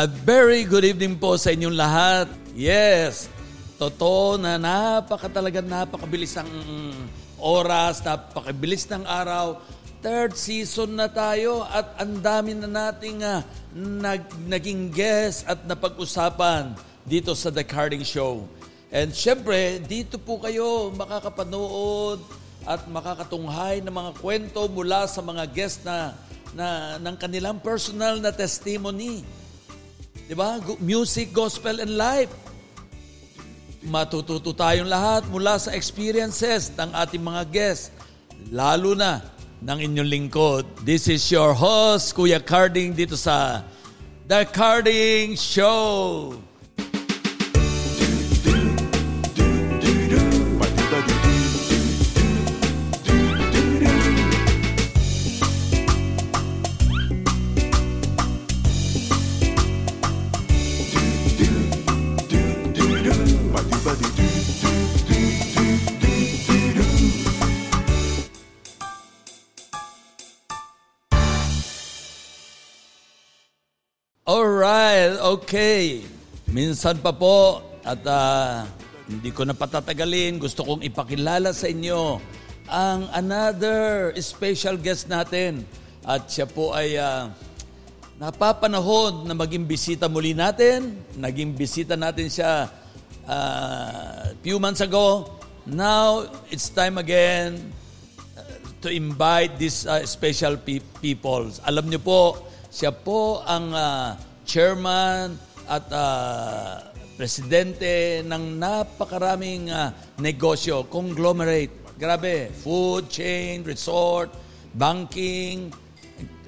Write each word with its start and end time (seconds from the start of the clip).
A 0.00 0.08
very 0.08 0.64
good 0.64 0.80
evening 0.80 1.20
po 1.20 1.36
sa 1.36 1.52
inyong 1.52 1.76
lahat. 1.76 2.24
Yes, 2.56 3.28
totoo 3.76 4.40
na 4.40 4.56
napakatalaga, 4.56 5.60
napakabilis 5.60 6.40
ang 6.40 6.48
oras, 7.36 8.00
napakabilis 8.00 8.88
ng 8.88 9.04
araw. 9.04 9.60
Third 10.00 10.40
season 10.40 10.96
na 10.96 11.04
tayo 11.04 11.68
at 11.68 12.00
ang 12.00 12.16
dami 12.16 12.56
na 12.56 12.64
nating 12.64 13.20
uh, 13.20 13.44
nag, 13.76 14.24
naging 14.48 14.88
guest 14.88 15.44
at 15.44 15.68
napag-usapan 15.68 16.72
dito 17.04 17.36
sa 17.36 17.52
The 17.52 17.60
Carding 17.60 18.00
Show. 18.00 18.48
And 18.88 19.12
syempre, 19.12 19.84
dito 19.84 20.16
po 20.16 20.40
kayo 20.40 20.96
makakapanood 20.96 22.24
at 22.64 22.88
makakatunghay 22.88 23.84
ng 23.84 23.92
mga 23.92 24.12
kwento 24.16 24.64
mula 24.64 25.04
sa 25.04 25.20
mga 25.20 25.44
guest 25.52 25.84
na, 25.84 26.16
na 26.56 26.96
ng 26.96 27.20
kanilang 27.20 27.60
personal 27.60 28.16
na 28.16 28.32
testimony 28.32 29.40
Di 30.30 30.38
ba? 30.38 30.62
Music, 30.78 31.34
gospel, 31.34 31.82
and 31.82 31.98
life. 31.98 32.30
Matututo 33.82 34.54
tayong 34.54 34.86
lahat 34.86 35.26
mula 35.26 35.58
sa 35.58 35.74
experiences 35.74 36.70
ng 36.78 36.94
ating 36.94 37.18
mga 37.18 37.42
guests, 37.50 37.90
lalo 38.54 38.94
na 38.94 39.26
ng 39.58 39.90
inyong 39.90 40.06
lingkod. 40.06 40.62
This 40.86 41.10
is 41.10 41.26
your 41.34 41.50
host, 41.50 42.14
Kuya 42.14 42.38
Carding, 42.38 42.94
dito 42.94 43.18
sa 43.18 43.66
The 44.30 44.46
Carding 44.46 45.34
Show. 45.34 46.38
Okay. 75.38 76.02
Minsan 76.50 76.98
pa 76.98 77.14
po 77.14 77.62
at 77.86 78.02
uh, 78.02 78.66
hindi 79.06 79.30
ko 79.30 79.46
na 79.46 79.54
patatagalin, 79.54 80.42
gusto 80.42 80.66
kong 80.66 80.82
ipakilala 80.82 81.54
sa 81.54 81.70
inyo 81.70 82.18
ang 82.70 83.10
another 83.14 84.10
special 84.22 84.78
guest 84.78 85.10
natin. 85.10 85.66
At 86.06 86.30
siya 86.30 86.46
po 86.46 86.74
ay 86.74 86.98
uh, 86.98 87.30
napapanahon 88.18 89.26
na 89.26 89.34
maging 89.34 89.66
bisita 89.66 90.06
muli 90.06 90.34
natin. 90.34 90.98
Naging 91.18 91.54
bisita 91.54 91.94
natin 91.98 92.30
siya 92.30 92.70
uh, 93.26 94.34
few 94.42 94.58
months 94.58 94.82
ago. 94.82 95.38
Now, 95.66 96.26
it's 96.50 96.70
time 96.70 96.98
again 96.98 97.74
to 98.80 98.88
invite 98.88 99.60
these 99.60 99.84
uh, 99.84 100.02
special 100.08 100.56
pe- 100.56 100.84
people. 101.04 101.52
Alam 101.68 101.92
niyo 101.92 102.00
po, 102.00 102.20
siya 102.72 102.90
po 102.96 103.44
ang 103.44 103.76
uh, 103.76 104.16
chairman 104.50 105.38
at 105.70 105.86
uh, 105.94 106.82
presidente 107.14 108.26
ng 108.26 108.58
napakaraming 108.58 109.70
uh, 109.70 109.94
negosyo, 110.18 110.90
conglomerate. 110.90 111.70
Grabe, 111.94 112.50
food 112.50 113.06
chain, 113.06 113.62
resort, 113.62 114.34
banking, 114.74 115.70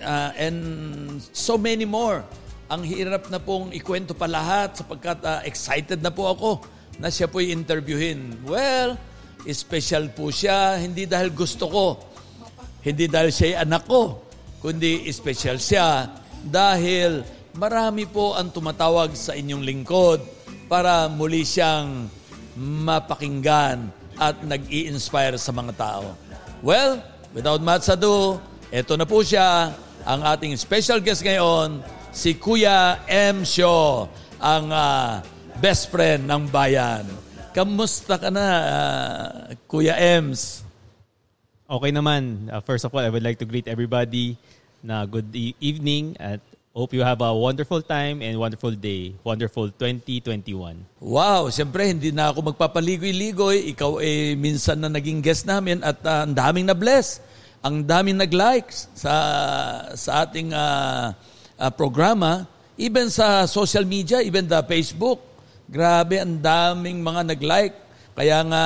uh, 0.02 0.34
and 0.34 0.58
so 1.30 1.54
many 1.54 1.86
more. 1.86 2.26
Ang 2.66 2.82
hirap 2.82 3.30
na 3.30 3.38
pong 3.38 3.70
ikwento 3.70 4.16
pa 4.18 4.26
lahat 4.26 4.82
sapagkat 4.82 5.22
uh, 5.22 5.44
excited 5.46 6.02
na 6.02 6.10
po 6.10 6.26
ako 6.26 6.50
na 6.98 7.06
siya 7.12 7.30
po'y 7.30 7.54
interviewin. 7.54 8.42
Well, 8.42 8.98
special 9.46 10.10
po 10.10 10.32
siya, 10.34 10.80
hindi 10.80 11.06
dahil 11.06 11.30
gusto 11.30 11.68
ko, 11.68 11.86
hindi 12.82 13.06
dahil 13.06 13.30
siya 13.30 13.62
anak 13.62 13.86
ko, 13.86 14.24
kundi 14.58 15.04
special 15.12 15.60
siya 15.60 16.08
dahil 16.42 17.41
marami 17.52 18.08
po 18.08 18.32
ang 18.32 18.48
tumatawag 18.48 19.12
sa 19.12 19.36
inyong 19.36 19.62
lingkod 19.64 20.20
para 20.68 21.08
muli 21.08 21.44
siyang 21.44 22.08
mapakinggan 22.56 23.92
at 24.16 24.40
nag-i-inspire 24.44 25.36
sa 25.36 25.52
mga 25.52 25.72
tao. 25.76 26.16
Well, 26.64 27.00
without 27.36 27.60
much 27.60 27.88
ado, 27.88 28.40
eto 28.72 28.96
na 28.96 29.04
po 29.04 29.20
siya, 29.20 29.72
ang 30.04 30.20
ating 30.24 30.56
special 30.56 31.00
guest 31.00 31.24
ngayon, 31.24 31.84
si 32.12 32.36
Kuya 32.36 33.04
M. 33.08 33.44
Shaw, 33.44 34.08
ang 34.40 34.66
uh, 34.72 35.20
best 35.60 35.88
friend 35.92 36.28
ng 36.28 36.48
bayan. 36.48 37.04
Kamusta 37.52 38.16
ka 38.16 38.32
na, 38.32 38.46
uh, 38.64 39.28
Kuya 39.68 39.96
Ems? 39.96 40.64
Okay 41.68 41.92
naman. 41.92 42.48
Uh, 42.48 42.60
first 42.64 42.84
of 42.84 42.92
all, 42.92 43.04
I 43.04 43.12
would 43.12 43.24
like 43.24 43.40
to 43.40 43.48
greet 43.48 43.68
everybody 43.68 44.36
na 44.84 45.04
good 45.04 45.28
e- 45.32 45.56
evening 45.60 46.16
at 46.16 46.40
hope 46.72 46.96
you 46.96 47.04
have 47.04 47.20
a 47.20 47.32
wonderful 47.36 47.84
time 47.84 48.24
and 48.24 48.32
wonderful 48.40 48.72
day. 48.72 49.12
Wonderful 49.20 49.68
2021. 49.76 51.04
Wow, 51.04 51.52
siyempre 51.52 51.92
hindi 51.92 52.08
na 52.08 52.32
ako 52.32 52.52
magpapaligoy-ligoy. 52.52 53.68
Ikaw 53.76 54.00
eh 54.00 54.32
minsan 54.40 54.80
na 54.80 54.88
naging 54.88 55.20
guest 55.20 55.44
namin 55.44 55.84
at 55.84 56.00
uh, 56.00 56.24
ang 56.24 56.32
daming 56.32 56.64
na-bless. 56.64 57.20
Ang 57.60 57.84
daming 57.84 58.18
nag-likes 58.18 58.88
sa 58.96 59.14
sa 59.94 60.24
ating 60.26 60.50
uh, 60.50 61.12
uh, 61.60 61.72
programa, 61.76 62.48
even 62.80 63.12
sa 63.12 63.44
social 63.44 63.84
media, 63.84 64.24
even 64.24 64.48
the 64.48 64.58
Facebook. 64.64 65.20
Grabe, 65.68 66.18
ang 66.18 66.40
daming 66.40 67.04
mga 67.04 67.36
nag-like. 67.36 67.76
Kaya 68.16 68.44
nga, 68.48 68.64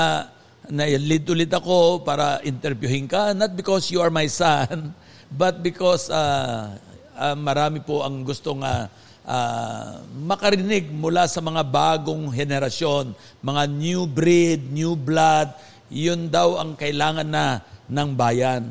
na-lead 0.70 1.26
ulit 1.26 1.50
ako 1.50 2.02
para 2.02 2.42
interviewin 2.42 3.06
ka, 3.06 3.34
not 3.34 3.54
because 3.54 3.90
you 3.90 4.02
are 4.02 4.10
my 4.10 4.26
son, 4.26 4.94
but 5.42 5.62
because 5.62 6.10
uh, 6.10 6.74
uh, 7.16 7.36
marami 7.36 7.80
po 7.80 8.04
ang 8.04 8.22
gustong 8.22 8.60
uh, 8.60 8.86
uh, 9.26 10.00
makarinig 10.22 10.88
mula 10.92 11.26
sa 11.26 11.42
mga 11.42 11.66
bagong 11.66 12.30
henerasyon, 12.30 13.12
mga 13.42 13.62
new 13.72 14.06
breed, 14.06 14.70
new 14.70 14.94
blood, 14.94 15.50
yun 15.90 16.30
daw 16.30 16.60
ang 16.60 16.78
kailangan 16.78 17.26
na 17.26 17.60
ng 17.90 18.10
bayan. 18.14 18.62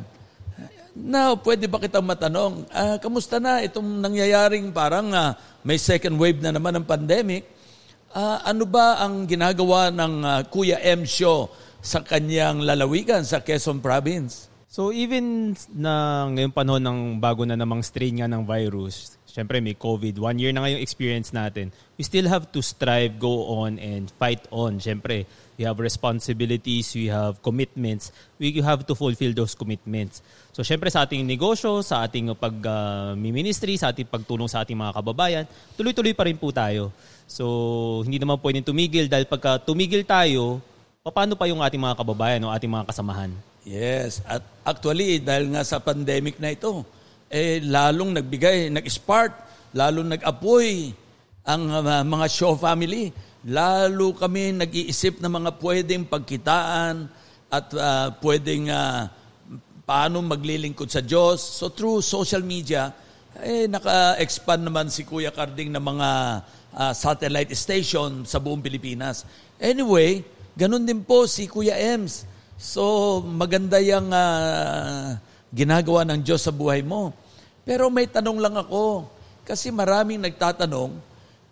Now, 0.95 1.35
pwede 1.43 1.67
ba 1.67 1.83
kitang 1.83 2.07
matanong, 2.07 2.71
uh, 2.71 2.95
kamusta 3.03 3.35
na 3.35 3.59
itong 3.59 3.99
nangyayaring 3.99 4.71
parang 4.71 5.11
uh, 5.11 5.35
may 5.59 5.75
second 5.75 6.15
wave 6.15 6.39
na 6.39 6.55
naman 6.55 6.71
ng 6.79 6.87
pandemic? 6.87 7.43
Uh, 8.15 8.39
ano 8.47 8.63
ba 8.63 9.03
ang 9.03 9.27
ginagawa 9.27 9.91
ng 9.91 10.13
uh, 10.23 10.41
Kuya 10.47 10.79
M. 10.79 11.03
Show 11.03 11.51
sa 11.83 11.99
kanyang 11.99 12.63
lalawigan 12.63 13.27
sa 13.27 13.43
Quezon 13.43 13.83
Province? 13.83 14.54
So 14.75 14.91
even 14.91 15.55
na 15.71 16.27
ngayong 16.27 16.51
panahon 16.51 16.83
ng 16.83 16.99
bago 17.23 17.47
na 17.47 17.55
namang 17.55 17.79
strain 17.79 18.19
nga 18.19 18.27
ng 18.27 18.43
virus, 18.43 19.15
syempre 19.23 19.63
may 19.63 19.71
COVID, 19.71 20.19
one 20.19 20.35
year 20.35 20.51
na 20.51 20.67
ngayong 20.67 20.83
experience 20.83 21.31
natin, 21.31 21.71
we 21.95 22.03
still 22.03 22.27
have 22.27 22.51
to 22.51 22.59
strive, 22.59 23.15
go 23.15 23.55
on, 23.55 23.79
and 23.79 24.11
fight 24.19 24.43
on. 24.51 24.83
Syempre, 24.83 25.23
we 25.55 25.63
have 25.63 25.79
responsibilities, 25.79 26.91
we 26.91 27.07
have 27.07 27.39
commitments, 27.39 28.11
we 28.35 28.51
have 28.59 28.83
to 28.83 28.99
fulfill 28.99 29.31
those 29.31 29.55
commitments. 29.55 30.19
So 30.51 30.59
syempre 30.59 30.91
sa 30.91 31.07
ating 31.07 31.23
negosyo, 31.23 31.79
sa 31.79 32.03
ating 32.03 32.35
pag-ministry, 32.35 33.79
uh, 33.79 33.87
sa 33.87 33.95
ating 33.95 34.11
pagtulong 34.11 34.51
sa 34.51 34.67
ating 34.67 34.75
mga 34.75 34.91
kababayan, 34.91 35.45
tuloy-tuloy 35.79 36.11
pa 36.11 36.27
rin 36.27 36.35
po 36.35 36.51
tayo. 36.51 36.91
So 37.31 38.03
hindi 38.03 38.19
naman 38.19 38.43
pwedeng 38.43 38.67
tumigil 38.67 39.07
dahil 39.07 39.23
pagka 39.23 39.55
tumigil 39.55 40.03
tayo, 40.03 40.59
paano 40.99 41.39
pa 41.39 41.47
yung 41.47 41.63
ating 41.63 41.79
mga 41.79 41.95
kababayan 41.95 42.43
o 42.43 42.51
ating 42.51 42.67
mga 42.67 42.91
kasamahan? 42.91 43.54
Yes. 43.65 44.21
At 44.29 44.45
actually, 44.61 45.17
dahil 45.25 45.49
nga 45.49 45.65
sa 45.65 45.81
pandemic 45.81 46.37
na 46.37 46.53
ito, 46.53 46.85
eh, 47.33 47.57
lalong 47.65 48.13
nagbigay, 48.13 48.69
nag-spark, 48.69 49.33
lalong 49.73 50.13
nag-apoy 50.13 50.93
ang 51.41 51.63
uh, 51.73 52.05
mga 52.05 52.27
show 52.29 52.53
family. 52.53 53.09
Lalo 53.49 54.13
kami 54.13 54.53
nag-iisip 54.53 55.17
ng 55.17 55.33
mga 55.41 55.51
pwedeng 55.57 56.05
pagkitaan 56.05 57.09
at 57.49 57.67
uh, 57.73 58.13
pwedeng 58.21 58.69
uh, 58.69 59.09
paano 59.85 60.21
maglilingkod 60.21 60.89
sa 60.89 61.01
Diyos. 61.01 61.41
So 61.41 61.73
through 61.73 62.05
social 62.05 62.45
media, 62.45 62.93
eh, 63.41 63.65
naka-expand 63.65 64.61
naman 64.61 64.93
si 64.93 65.09
Kuya 65.09 65.33
Carding 65.33 65.73
ng 65.73 65.81
mga 65.81 66.09
uh, 66.69 66.93
satellite 66.93 67.53
station 67.57 68.29
sa 68.29 68.37
buong 68.37 68.61
Pilipinas. 68.61 69.25
Anyway, 69.57 70.21
ganun 70.53 70.85
din 70.85 71.01
po 71.01 71.25
si 71.25 71.49
Kuya 71.49 71.73
Ems 71.77 72.34
So, 72.55 73.19
maganda 73.19 73.83
yung 73.83 74.15
uh, 74.15 75.19
ginagawa 75.51 76.07
ng 76.07 76.23
Diyos 76.23 76.39
sa 76.47 76.55
buhay 76.55 76.87
mo. 76.87 77.11
Pero 77.67 77.91
may 77.91 78.07
tanong 78.07 78.39
lang 78.39 78.55
ako. 78.55 79.11
Kasi 79.43 79.75
maraming 79.75 80.23
nagtatanong, 80.23 80.95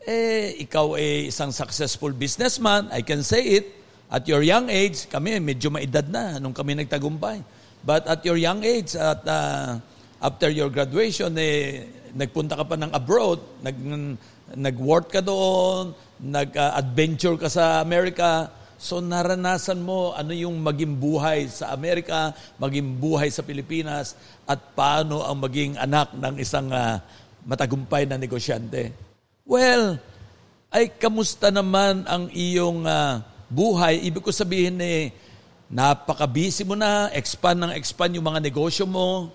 eh, 0.08 0.56
ikaw 0.64 0.96
ay 0.96 1.28
eh, 1.28 1.32
isang 1.32 1.52
successful 1.52 2.16
businessman, 2.16 2.88
I 2.96 3.04
can 3.04 3.20
say 3.20 3.44
it. 3.60 3.68
At 4.08 4.24
your 4.32 4.48
young 4.48 4.72
age, 4.72 5.12
kami 5.12 5.44
medyo 5.44 5.76
maedad 5.76 6.08
na 6.08 6.40
nung 6.40 6.56
kami 6.56 6.80
nagtagumpay. 6.80 7.44
But 7.84 8.08
at 8.08 8.24
your 8.24 8.40
young 8.40 8.64
age, 8.64 8.96
at 8.96 9.28
uh, 9.28 9.84
after 10.24 10.48
your 10.48 10.72
graduation, 10.72 11.36
eh, 11.36 11.84
nagpunta 12.16 12.56
ka 12.56 12.64
pa 12.64 12.80
ng 12.80 12.96
abroad, 12.96 13.44
nag, 13.60 13.76
nag-work 14.56 15.12
ka 15.12 15.20
doon, 15.20 15.92
nag-adventure 16.24 17.36
ka 17.36 17.52
sa 17.52 17.84
America, 17.84 18.48
so 18.84 19.00
naranasan 19.00 19.80
mo 19.80 20.12
ano 20.12 20.36
yung 20.36 20.60
maging 20.60 21.00
buhay 21.00 21.48
sa 21.48 21.72
Amerika, 21.72 22.36
maging 22.60 23.00
buhay 23.00 23.32
sa 23.32 23.40
Pilipinas, 23.40 24.20
at 24.44 24.60
paano 24.76 25.24
ang 25.24 25.40
maging 25.40 25.80
anak 25.80 26.12
ng 26.12 26.36
isang 26.36 26.68
uh, 26.68 27.00
matagumpay 27.48 28.04
na 28.04 28.20
negosyante. 28.20 28.92
Well, 29.48 30.04
ay 30.68 30.92
kamusta 31.00 31.48
naman 31.48 32.04
ang 32.04 32.28
iyong 32.36 32.84
uh, 32.84 33.24
buhay? 33.48 34.04
Ibig 34.04 34.20
ko 34.20 34.36
sabihin 34.36 34.76
eh, 34.84 35.16
napaka-busy 35.72 36.68
mo 36.68 36.76
na, 36.76 37.08
expand 37.16 37.64
ng 37.64 37.72
expand 37.80 38.12
yung 38.20 38.28
mga 38.28 38.44
negosyo 38.44 38.84
mo, 38.84 39.32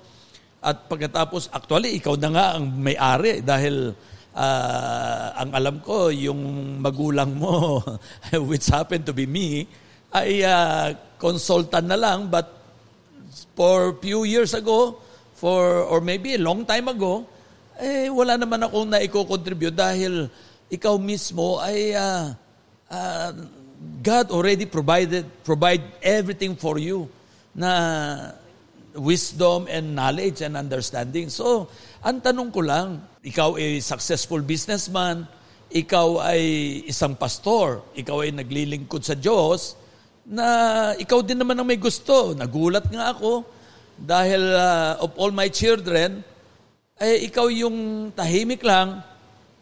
at 0.60 0.90
pagkatapos, 0.90 1.48
actually, 1.54 1.96
ikaw 1.96 2.18
na 2.20 2.28
nga 2.34 2.46
ang 2.58 2.68
may-ari 2.68 3.40
dahil 3.40 3.94
uh, 4.34 5.26
ang 5.38 5.50
alam 5.54 5.76
ko, 5.80 6.08
yung 6.12 6.76
magulang 6.82 7.36
mo, 7.36 7.80
which 8.50 8.68
happened 8.68 9.06
to 9.06 9.14
be 9.14 9.24
me, 9.24 9.64
ay 10.12 10.40
uh, 10.44 10.96
consultant 11.20 11.84
na 11.84 11.96
lang, 11.96 12.32
but 12.32 12.48
for 13.52 13.96
few 14.00 14.24
years 14.24 14.56
ago, 14.56 14.96
for 15.38 15.86
or 15.86 16.00
maybe 16.00 16.34
a 16.34 16.42
long 16.42 16.66
time 16.66 16.88
ago, 16.90 17.22
eh, 17.78 18.10
wala 18.10 18.34
naman 18.34 18.58
akong 18.66 18.90
naiko-contribute 18.90 19.76
dahil 19.76 20.26
ikaw 20.66 20.98
mismo 20.98 21.62
ay 21.62 21.94
uh, 21.94 22.34
uh, 22.90 23.30
God 24.02 24.34
already 24.34 24.66
provided 24.66 25.22
provide 25.46 25.82
everything 26.02 26.58
for 26.58 26.82
you 26.82 27.06
na 27.54 28.34
wisdom 28.98 29.70
and 29.70 29.94
knowledge 29.94 30.42
and 30.42 30.58
understanding. 30.58 31.30
So, 31.30 31.70
ang 31.98 32.22
tanong 32.22 32.50
ko 32.54 32.62
lang, 32.62 33.02
ikaw 33.26 33.58
ay 33.58 33.82
successful 33.82 34.38
businessman, 34.38 35.26
ikaw 35.68 36.22
ay 36.22 36.42
isang 36.86 37.18
pastor, 37.18 37.82
ikaw 37.98 38.22
ay 38.22 38.30
naglilingkod 38.30 39.02
sa 39.02 39.18
Diyos, 39.18 39.74
na 40.22 40.46
ikaw 40.94 41.20
din 41.26 41.40
naman 41.40 41.58
ang 41.58 41.66
may 41.66 41.80
gusto. 41.80 42.32
Nagulat 42.38 42.86
nga 42.88 43.10
ako 43.10 43.42
dahil 43.98 44.42
uh, 44.54 45.02
of 45.02 45.10
all 45.18 45.34
my 45.34 45.50
children, 45.50 46.22
ay 47.02 47.26
ikaw 47.26 47.50
yung 47.50 48.10
tahimik 48.14 48.62
lang, 48.62 49.02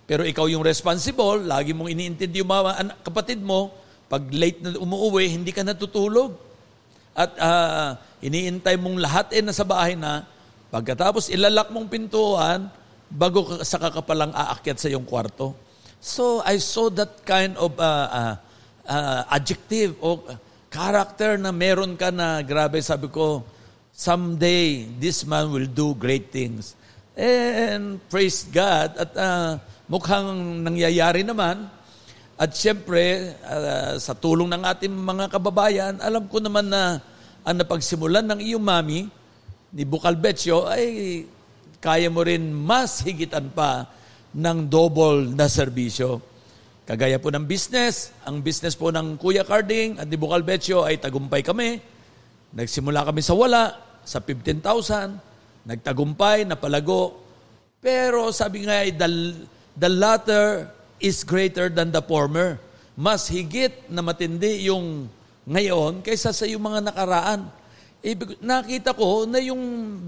pero 0.04 0.22
ikaw 0.22 0.44
yung 0.46 0.62
responsible, 0.62 1.40
lagi 1.40 1.72
mong 1.72 1.88
iniintindi 1.88 2.44
yung 2.44 2.52
mga 2.52 2.84
anak, 2.84 2.96
kapatid 3.00 3.40
mo, 3.40 3.72
pag 4.06 4.22
late 4.30 4.60
na 4.62 4.76
umuwi, 4.76 5.32
hindi 5.32 5.50
ka 5.50 5.64
natutulog. 5.64 6.36
At 7.16 7.32
uh, 7.40 7.96
iniintay 8.20 8.76
mong 8.76 9.00
lahat 9.00 9.26
eh 9.32 9.40
nasa 9.40 9.64
bahay 9.64 9.96
na, 9.96 10.28
pagkatapos 10.70 11.30
ilalak 11.30 11.70
mong 11.70 11.88
pintuan, 11.90 12.70
bago 13.06 13.62
sa 13.62 13.78
kakapalang 13.78 14.34
aakyat 14.34 14.78
sa 14.82 14.90
iyong 14.90 15.06
kwarto. 15.06 15.54
So 16.02 16.42
I 16.42 16.58
saw 16.58 16.90
that 16.98 17.22
kind 17.22 17.54
of 17.58 17.78
uh, 17.78 18.08
uh, 18.10 18.34
uh, 18.86 19.22
adjective 19.30 19.94
o 20.02 20.22
character 20.70 21.38
na 21.38 21.54
meron 21.54 21.94
ka 21.94 22.10
na 22.10 22.42
grabe, 22.42 22.82
sabi 22.82 23.08
ko, 23.08 23.46
someday 23.94 24.84
this 25.00 25.24
man 25.24 25.48
will 25.48 25.70
do 25.70 25.96
great 25.96 26.28
things. 26.34 26.76
And 27.16 27.96
praise 28.12 28.44
God, 28.44 28.92
at 29.00 29.10
uh, 29.16 29.56
mukhang 29.88 30.60
nangyayari 30.66 31.24
naman. 31.24 31.72
At 32.36 32.52
siyempre, 32.52 33.32
uh, 33.40 33.96
sa 33.96 34.12
tulong 34.12 34.52
ng 34.52 34.60
ating 34.60 34.92
mga 34.92 35.32
kababayan, 35.32 35.96
alam 36.04 36.28
ko 36.28 36.36
naman 36.36 36.68
na 36.68 37.00
ang 37.40 37.56
napagsimulan 37.56 38.28
ng 38.28 38.44
iyong 38.44 38.60
mami, 38.60 39.08
ni 39.72 39.82
Bukal 39.82 40.18
Betio, 40.18 40.66
ay 40.68 41.24
kaya 41.82 42.10
mo 42.10 42.22
rin 42.26 42.50
mas 42.50 43.02
higitan 43.02 43.50
pa 43.50 43.86
ng 44.36 44.68
double 44.68 45.32
na 45.32 45.48
serbisyo. 45.48 46.20
Kagaya 46.86 47.18
po 47.18 47.34
ng 47.34 47.42
business, 47.42 48.14
ang 48.22 48.38
business 48.38 48.78
po 48.78 48.94
ng 48.94 49.18
Kuya 49.18 49.42
Carding 49.42 49.98
at 49.98 50.06
ni 50.06 50.14
Bukal 50.14 50.46
Betio 50.46 50.86
ay 50.86 51.02
tagumpay 51.02 51.42
kami. 51.42 51.82
Nagsimula 52.54 53.02
kami 53.02 53.26
sa 53.26 53.34
wala, 53.34 53.74
sa 54.06 54.22
15,000, 54.22 55.66
nagtagumpay, 55.66 56.46
napalago. 56.46 57.18
Pero 57.82 58.30
sabi 58.30 58.70
nga 58.70 58.86
the, 58.86 59.08
the 59.74 59.90
latter 59.90 60.70
is 61.02 61.26
greater 61.26 61.66
than 61.66 61.90
the 61.90 62.00
former. 62.00 62.62
Mas 62.94 63.28
higit 63.28 63.90
na 63.90 64.00
matindi 64.00 64.70
yung 64.70 65.10
ngayon 65.46 66.06
kaysa 66.06 66.30
sa 66.30 66.46
yung 66.46 66.62
mga 66.62 66.86
nakaraan. 66.86 67.50
Ibig, 68.06 68.38
nakita 68.38 68.94
ko 68.94 69.26
na 69.26 69.42
yung 69.42 69.58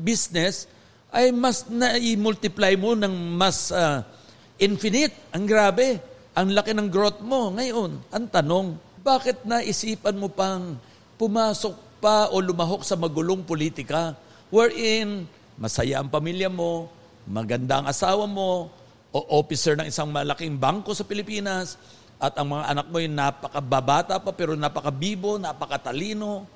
business 0.06 0.70
ay 1.10 1.34
mas 1.34 1.66
na-multiply 1.66 2.78
mo 2.78 2.94
ng 2.94 3.10
mas 3.34 3.74
uh, 3.74 4.06
infinite. 4.54 5.10
Ang 5.34 5.50
grabe. 5.50 5.98
Ang 6.38 6.54
laki 6.54 6.78
ng 6.78 6.86
growth 6.86 7.18
mo. 7.18 7.50
Ngayon, 7.50 7.98
ang 8.14 8.30
tanong, 8.30 8.78
bakit 9.02 9.42
naisipan 9.42 10.14
mo 10.14 10.30
pang 10.30 10.78
pumasok 11.18 11.74
pa 11.98 12.30
o 12.30 12.38
lumahok 12.38 12.86
sa 12.86 12.94
magulong 12.94 13.42
politika 13.42 14.14
wherein 14.54 15.26
masaya 15.58 15.98
ang 15.98 16.06
pamilya 16.06 16.46
mo, 16.46 16.86
maganda 17.26 17.82
ang 17.82 17.90
asawa 17.90 18.30
mo, 18.30 18.70
o 19.10 19.18
officer 19.42 19.74
ng 19.74 19.90
isang 19.90 20.06
malaking 20.14 20.54
bangko 20.54 20.94
sa 20.94 21.02
Pilipinas, 21.02 21.74
at 22.22 22.38
ang 22.38 22.54
mga 22.54 22.64
anak 22.70 22.86
mo 22.86 23.02
ay 23.02 23.10
napakababata 23.10 24.22
pa 24.22 24.30
pero 24.30 24.54
napakabibo, 24.54 25.34
napakatalino, 25.34 26.46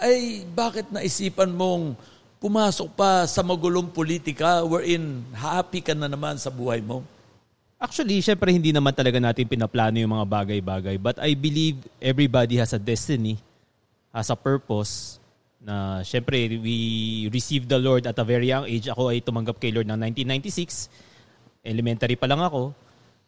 ay 0.00 0.44
bakit 0.52 0.88
naisipan 0.92 1.52
mong 1.52 1.96
pumasok 2.36 2.88
pa 2.92 3.24
sa 3.24 3.40
magulong 3.40 3.88
politika 3.88 4.60
wherein 4.62 5.24
happy 5.32 5.80
ka 5.80 5.96
na 5.96 6.06
naman 6.06 6.36
sa 6.36 6.52
buhay 6.52 6.84
mo? 6.84 7.02
Actually, 7.76 8.24
syempre 8.24 8.48
hindi 8.48 8.72
naman 8.72 8.96
talaga 8.96 9.20
natin 9.20 9.44
pinaplano 9.44 10.00
yung 10.00 10.16
mga 10.16 10.26
bagay-bagay. 10.28 10.96
But 10.96 11.20
I 11.20 11.36
believe 11.36 11.76
everybody 12.00 12.56
has 12.56 12.72
a 12.72 12.80
destiny, 12.80 13.36
has 14.16 14.32
a 14.32 14.36
purpose. 14.36 15.20
Na 15.60 16.00
syempre, 16.00 16.48
we 16.56 17.28
received 17.28 17.68
the 17.68 17.76
Lord 17.76 18.08
at 18.08 18.16
a 18.16 18.24
very 18.24 18.48
young 18.48 18.64
age. 18.64 18.88
Ako 18.88 19.12
ay 19.12 19.20
tumanggap 19.20 19.60
kay 19.60 19.76
Lord 19.76 19.88
ng 19.92 20.00
1996. 20.00 20.88
Elementary 21.68 22.16
pa 22.16 22.24
lang 22.24 22.40
ako. 22.40 22.72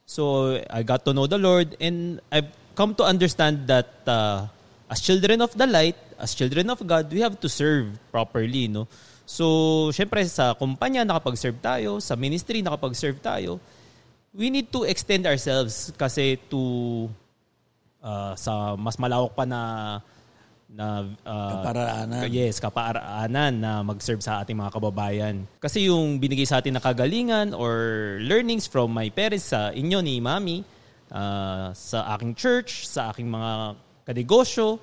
So 0.09 0.57
I 0.73 0.81
got 0.81 1.05
to 1.05 1.13
know 1.13 1.29
the 1.29 1.37
Lord 1.37 1.77
and 1.77 2.17
I've 2.33 2.49
come 2.73 2.97
to 2.97 3.05
understand 3.05 3.69
that 3.69 3.93
uh, 4.09 4.49
as 4.89 4.99
children 5.05 5.45
of 5.45 5.53
the 5.53 5.69
light, 5.69 5.97
as 6.17 6.33
children 6.35 6.73
of 6.73 6.81
God, 6.83 7.13
we 7.13 7.21
have 7.21 7.37
to 7.41 7.49
serve 7.49 8.01
properly, 8.11 8.69
no? 8.69 8.89
So, 9.29 9.93
syempre 9.93 10.25
sa 10.25 10.57
kumpanya 10.57 11.05
nakapag-serve 11.05 11.61
tayo, 11.61 12.01
sa 12.01 12.17
ministry 12.17 12.65
nakapag-serve 12.65 13.21
tayo, 13.21 13.61
we 14.33 14.49
need 14.49 14.73
to 14.73 14.89
extend 14.89 15.29
ourselves 15.29 15.93
kasi 16.01 16.41
to 16.49 17.05
uh, 18.01 18.33
sa 18.41 18.73
mas 18.81 18.97
malawak 18.97 19.37
pa 19.37 19.45
na 19.45 19.61
na 20.69 21.01
uh, 21.25 21.53
kaparaanan. 21.61 22.29
Yes, 22.29 22.61
kaparaanan 22.61 23.53
na 23.57 23.81
mag-serve 23.81 24.21
sa 24.21 24.45
ating 24.45 24.57
mga 24.57 24.73
kababayan. 24.73 25.37
Kasi 25.61 25.89
yung 25.89 26.21
binigay 26.21 26.45
sa 26.45 26.61
atin 26.61 26.77
na 26.77 26.83
kagalingan 26.85 27.57
or 27.57 28.17
learnings 28.25 28.69
from 28.69 28.93
my 28.93 29.09
parents 29.09 29.53
sa 29.53 29.73
inyo 29.73 30.01
ni 30.05 30.21
Mami, 30.21 30.65
uh, 31.13 31.73
sa 31.73 32.17
aking 32.17 32.37
church, 32.37 32.85
sa 32.85 33.13
aking 33.13 33.29
mga 33.29 33.81
kanegosyo, 34.09 34.81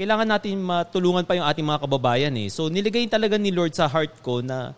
kailangan 0.00 0.24
natin 0.24 0.56
matulungan 0.64 1.28
pa 1.28 1.36
yung 1.36 1.44
ating 1.44 1.68
mga 1.68 1.82
kababayan 1.84 2.34
eh. 2.40 2.48
So 2.48 2.72
niligay 2.72 3.04
talaga 3.12 3.36
ni 3.36 3.52
Lord 3.52 3.76
sa 3.76 3.84
heart 3.84 4.24
ko 4.24 4.40
na 4.40 4.72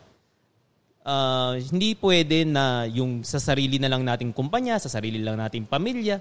uh, 1.07 1.55
hindi 1.55 1.95
pwede 2.03 2.43
na 2.43 2.91
yung 2.91 3.23
sa 3.23 3.39
sarili 3.39 3.79
na 3.79 3.87
lang 3.87 4.03
nating 4.03 4.35
kumpanya, 4.35 4.83
sa 4.83 4.91
sarili 4.91 5.23
lang 5.23 5.39
nating 5.39 5.71
pamilya, 5.71 6.19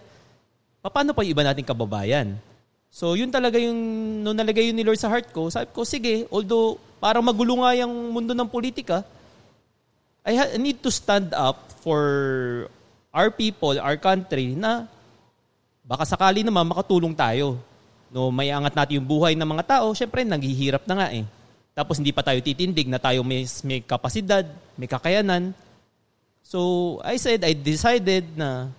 paano 0.86 1.18
pa 1.18 1.26
yung 1.26 1.34
iba 1.34 1.44
nating 1.50 1.66
kababayan? 1.66 2.38
So 2.94 3.18
yun 3.18 3.34
talaga 3.34 3.58
yung, 3.58 3.74
nung 4.22 4.38
nalagay 4.38 4.70
yun 4.70 4.78
ni 4.78 4.86
Lord 4.86 5.02
sa 5.02 5.10
heart 5.10 5.34
ko, 5.34 5.50
sabi 5.50 5.74
ko, 5.74 5.82
sige, 5.82 6.30
although 6.30 6.78
parang 7.02 7.26
magulo 7.26 7.66
nga 7.66 7.74
yung 7.74 8.14
mundo 8.14 8.38
ng 8.38 8.46
politika, 8.46 9.02
I, 10.22 10.38
ha- 10.38 10.54
I 10.54 10.62
need 10.62 10.86
to 10.86 10.94
stand 10.94 11.34
up 11.34 11.74
for 11.82 12.00
our 13.10 13.34
people, 13.34 13.82
our 13.82 13.98
country, 13.98 14.54
na 14.54 14.86
baka 15.84 16.08
sakali 16.08 16.42
naman 16.42 16.68
makatulong 16.68 17.14
tayo. 17.14 17.60
No, 18.14 18.30
may 18.30 18.54
angat 18.54 18.78
natin 18.78 19.02
yung 19.02 19.10
buhay 19.10 19.34
ng 19.34 19.46
mga 19.46 19.66
tao, 19.78 19.92
syempre 19.92 20.24
naghihirap 20.24 20.86
na 20.86 20.96
nga 20.96 21.08
eh. 21.12 21.26
Tapos 21.74 21.98
hindi 21.98 22.14
pa 22.14 22.22
tayo 22.22 22.38
titindig 22.40 22.86
na 22.86 23.02
tayo 23.02 23.26
may, 23.26 23.44
may 23.66 23.82
kapasidad, 23.82 24.46
may 24.78 24.86
kakayanan. 24.86 25.52
So, 26.46 27.00
I 27.02 27.18
said, 27.18 27.42
I 27.42 27.58
decided 27.58 28.38
na 28.38 28.70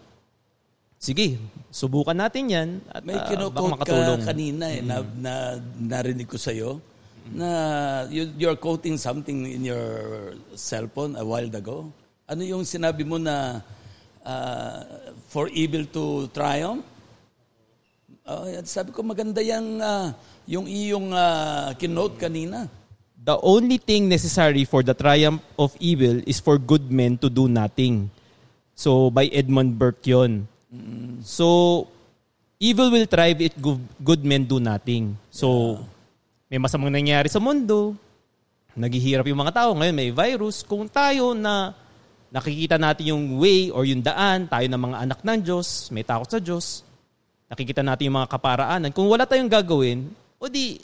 sige, 1.04 1.37
subukan 1.68 2.16
natin 2.16 2.49
yan 2.49 2.68
at 2.88 3.02
May 3.04 3.18
uh, 3.18 3.50
baka 3.52 3.68
makatulong. 3.76 4.20
ka 4.25 4.30
kanina 4.32 4.64
eh, 4.73 4.80
mm-hmm. 4.80 4.88
na, 4.88 4.96
na, 5.20 5.32
narinig 5.76 6.30
ko 6.30 6.40
sa'yo 6.40 6.80
na 7.34 7.49
you, 8.08 8.32
you're 8.37 8.56
quoting 8.56 8.96
something 8.96 9.49
in 9.49 9.64
your 9.64 10.32
cellphone 10.56 11.16
a 11.16 11.25
while 11.25 11.49
ago. 11.50 11.88
Ano 12.25 12.40
yung 12.44 12.64
sinabi 12.64 13.04
mo 13.04 13.20
na 13.20 13.61
uh, 14.25 14.80
for 15.28 15.52
evil 15.52 15.84
to 15.92 16.28
triumph? 16.32 16.84
Uh, 18.25 18.49
sabi 18.64 18.88
ko 18.88 19.04
maganda 19.04 19.45
yung, 19.45 19.78
uh, 19.85 20.09
yung 20.49 20.64
iyong 20.64 21.12
uh, 21.12 21.76
kinote 21.76 22.16
kanina. 22.16 22.66
the 23.25 23.40
only 23.40 23.81
thing 23.81 24.04
necessary 24.07 24.69
for 24.69 24.85
the 24.85 24.93
triumph 24.93 25.40
of 25.57 25.73
evil 25.81 26.21
is 26.28 26.45
for 26.45 26.61
good 26.61 26.93
men 26.93 27.16
to 27.16 27.33
do 27.33 27.49
nothing. 27.49 28.12
So, 28.76 29.09
by 29.09 29.33
Edmund 29.33 29.81
Burke 29.81 30.04
yun. 30.04 30.45
So, 31.25 31.88
evil 32.61 32.93
will 32.93 33.09
thrive 33.09 33.40
if 33.40 33.57
good, 33.57 34.23
men 34.23 34.45
do 34.45 34.61
nothing. 34.61 35.16
So, 35.33 35.81
may 36.52 36.61
masamang 36.61 36.93
nangyari 36.93 37.33
sa 37.33 37.40
mundo. 37.40 37.97
Naghihirap 38.76 39.25
yung 39.25 39.40
mga 39.40 39.57
tao. 39.57 39.71
Ngayon 39.73 39.97
may 39.97 40.11
virus. 40.12 40.61
Kung 40.61 40.85
tayo 40.90 41.33
na 41.33 41.73
nakikita 42.28 42.76
natin 42.76 43.14
yung 43.14 43.25
way 43.40 43.73
or 43.73 43.88
yung 43.88 44.04
daan, 44.04 44.50
tayo 44.50 44.66
ng 44.69 44.83
mga 44.85 44.97
anak 45.00 45.21
ng 45.25 45.40
Diyos, 45.40 45.88
may 45.95 46.04
takot 46.04 46.28
sa 46.28 46.43
Diyos, 46.43 46.84
nakikita 47.54 47.87
natin 47.87 48.11
yung 48.11 48.18
mga 48.18 48.30
kaparaanan. 48.34 48.90
Kung 48.90 49.06
wala 49.06 49.23
tayong 49.23 49.46
gagawin, 49.46 50.11
o 50.42 50.50
di, 50.50 50.82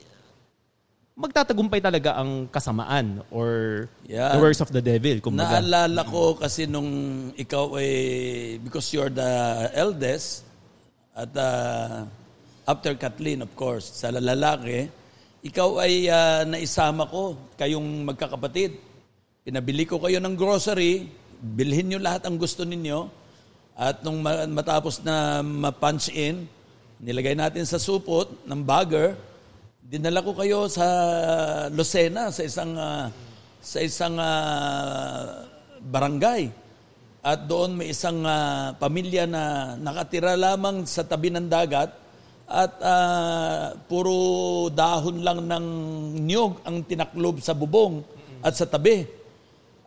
magtatagumpay 1.18 1.82
talaga 1.82 2.16
ang 2.16 2.46
kasamaan 2.48 3.20
or 3.28 3.84
Yeah. 4.06 4.32
the 4.32 4.40
works 4.40 4.62
of 4.62 4.70
the 4.72 4.80
devil. 4.80 5.18
Kumbaga. 5.20 5.60
Naalala 5.60 6.06
ko 6.06 6.38
kasi 6.38 6.64
nung 6.64 6.88
ikaw 7.34 7.76
ay, 7.76 7.92
because 8.62 8.88
you're 8.94 9.12
the 9.12 9.68
eldest, 9.74 10.46
at 11.12 11.34
uh, 11.34 12.06
after 12.64 12.94
Kathleen, 12.94 13.42
of 13.42 13.52
course, 13.58 13.84
sa 13.84 14.14
lalaki, 14.14 14.88
ikaw 15.44 15.82
ay 15.82 16.06
uh, 16.08 16.46
naisama 16.48 17.04
ko, 17.10 17.36
kayong 17.58 18.06
magkakapatid. 18.06 18.78
Pinabili 19.44 19.84
ko 19.84 20.00
kayo 20.00 20.22
ng 20.22 20.38
grocery, 20.38 21.10
bilhin 21.40 21.92
nyo 21.92 21.98
lahat 22.00 22.24
ang 22.24 22.40
gusto 22.40 22.64
ninyo, 22.64 23.10
at 23.76 24.04
nung 24.04 24.20
ma- 24.20 24.48
matapos 24.48 25.00
na 25.00 25.40
ma-punch 25.40 26.12
in, 26.12 26.44
nilagay 27.00 27.32
natin 27.32 27.64
sa 27.64 27.80
supot 27.80 28.28
ng 28.44 28.60
bagger, 28.60 29.16
dinala 29.80 30.20
ko 30.20 30.36
kayo 30.36 30.68
sa 30.68 30.86
Lucena, 31.72 32.28
sa 32.28 32.44
isang 32.44 32.76
ah, 32.76 33.08
sa 33.60 33.78
isang 33.80 34.16
ah, 34.20 35.48
barangay. 35.80 36.52
At 37.20 37.44
doon 37.44 37.76
may 37.76 37.92
isang 37.92 38.24
ah, 38.24 38.76
pamilya 38.76 39.24
na 39.24 39.74
nakatira 39.80 40.36
lamang 40.36 40.84
sa 40.84 41.04
tabi 41.04 41.32
ng 41.32 41.48
dagat 41.48 41.92
at 42.50 42.72
ah, 42.84 43.72
puro 43.88 44.68
dahon 44.68 45.24
lang 45.24 45.48
ng 45.48 45.66
niyog 46.24 46.64
ang 46.68 46.84
tinaklob 46.84 47.40
sa 47.40 47.56
bubong 47.56 48.04
at 48.44 48.56
sa 48.56 48.68
tabi. 48.68 49.04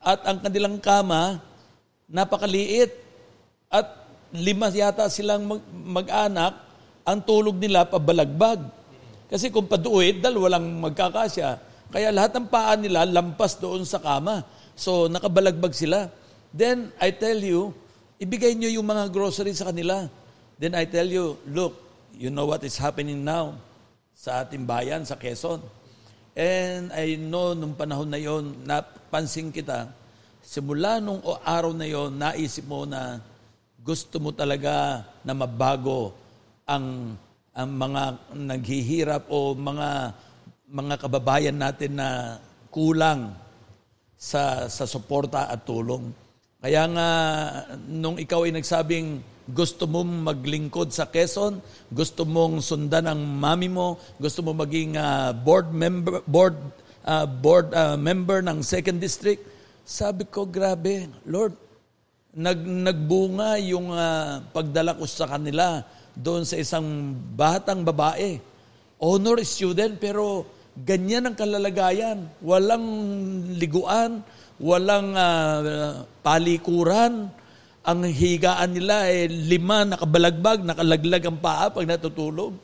At 0.03 0.25
ang 0.27 0.43
kanilang 0.43 0.81
kama, 0.83 1.39
napakaliit. 2.11 2.91
At 3.73 4.05
lima 4.35 4.69
yata 4.69 5.09
silang 5.09 5.49
mag- 5.49 5.71
mag-anak, 5.73 6.72
ang 7.03 7.19
tulog 7.23 7.59
nila 7.59 7.87
pabalagbag. 7.87 8.63
Kasi 9.27 9.51
kung 9.51 9.67
paduwid, 9.67 10.23
dal 10.23 10.39
walang 10.39 10.79
magkakasya. 10.79 11.59
Kaya 11.93 12.09
lahat 12.09 12.33
ng 12.33 12.47
paa 12.49 12.73
nila 12.73 13.05
lampas 13.05 13.59
doon 13.59 13.85
sa 13.85 14.01
kama. 14.01 14.41
So 14.73 15.05
nakabalagbag 15.11 15.75
sila. 15.77 16.09
Then 16.49 16.89
I 16.97 17.13
tell 17.13 17.37
you, 17.37 17.73
ibigay 18.17 18.57
nyo 18.57 18.69
yung 18.69 18.87
mga 18.87 19.13
groceries 19.13 19.61
sa 19.61 19.69
kanila. 19.69 20.09
Then 20.57 20.73
I 20.73 20.85
tell 20.89 21.05
you, 21.05 21.37
look, 21.49 21.77
you 22.13 22.29
know 22.29 22.49
what 22.49 22.63
is 22.65 22.77
happening 22.77 23.21
now 23.21 23.57
sa 24.13 24.45
ating 24.45 24.63
bayan, 24.63 25.03
sa 25.03 25.17
Quezon. 25.17 25.61
And 26.33 26.89
I 26.93 27.17
know 27.17 27.53
nung 27.53 27.77
panahon 27.77 28.09
na 28.09 28.17
yon, 28.17 28.65
napansin 28.65 29.53
kita, 29.53 29.89
simula 30.41 30.97
nung 30.97 31.21
araw 31.45 31.73
na 31.73 31.85
yon, 31.85 32.13
naisip 32.17 32.65
mo 32.65 32.89
na 32.89 33.21
gusto 33.81 34.17
mo 34.17 34.33
talaga 34.33 35.05
na 35.21 35.35
mabago 35.37 36.22
ang 36.67 37.17
ang 37.53 37.69
mga 37.69 38.03
naghihirap 38.33 39.23
o 39.29 39.53
mga 39.53 39.89
mga 40.73 40.95
kababayan 40.97 41.57
natin 41.57 42.01
na 42.01 42.41
kulang 42.73 43.35
sa 44.17 44.65
sa 44.71 44.89
suporta 44.89 45.51
at 45.51 45.61
tulong. 45.67 46.09
Kaya 46.63 46.87
nga 46.89 47.09
nung 47.85 48.17
ikaw 48.17 48.47
ay 48.47 48.55
nagsabing 48.55 49.21
gusto 49.43 49.83
mong 49.83 50.23
maglingkod 50.23 50.95
sa 50.95 51.11
Quezon, 51.11 51.59
gusto 51.91 52.23
mong 52.23 52.63
sundan 52.63 53.11
ang 53.11 53.19
mami 53.19 53.67
mo, 53.67 53.99
gusto 54.15 54.39
mo 54.39 54.55
maging 54.55 54.95
ah, 54.95 55.35
board 55.35 55.75
member 55.75 56.23
board 56.23 56.55
ah, 57.03 57.27
board 57.27 57.75
ah, 57.75 57.99
member 57.99 58.39
ng 58.39 58.63
second 58.63 59.03
district, 59.03 59.43
sabi 59.83 60.23
ko 60.23 60.47
grabe, 60.47 61.11
Lord, 61.27 61.59
nag 62.33 62.63
nagbunga 62.63 63.59
yung 63.59 63.91
ah, 63.91 64.39
pagdala 64.55 64.95
ko 64.95 65.03
sa 65.03 65.27
kanila 65.27 65.83
doon 66.13 66.45
sa 66.45 66.57
isang 66.57 67.17
batang 67.33 67.81
babae. 67.81 68.37
Honor 69.01 69.41
student 69.43 69.97
pero 69.99 70.47
ganyan 70.77 71.29
ang 71.29 71.35
kalalagayan. 71.35 72.29
Walang 72.39 72.85
liguan, 73.57 74.23
walang 74.61 75.13
ah, 75.17 76.05
palikuran. 76.21 77.29
Ang 77.83 77.99
higaan 78.07 78.79
nila 78.79 79.11
ay 79.11 79.27
lima 79.27 79.83
nakabalagbag, 79.83 80.63
nakalaglag 80.63 81.23
ang 81.27 81.39
paa 81.43 81.67
pag 81.67 81.83
natutulog. 81.83 82.55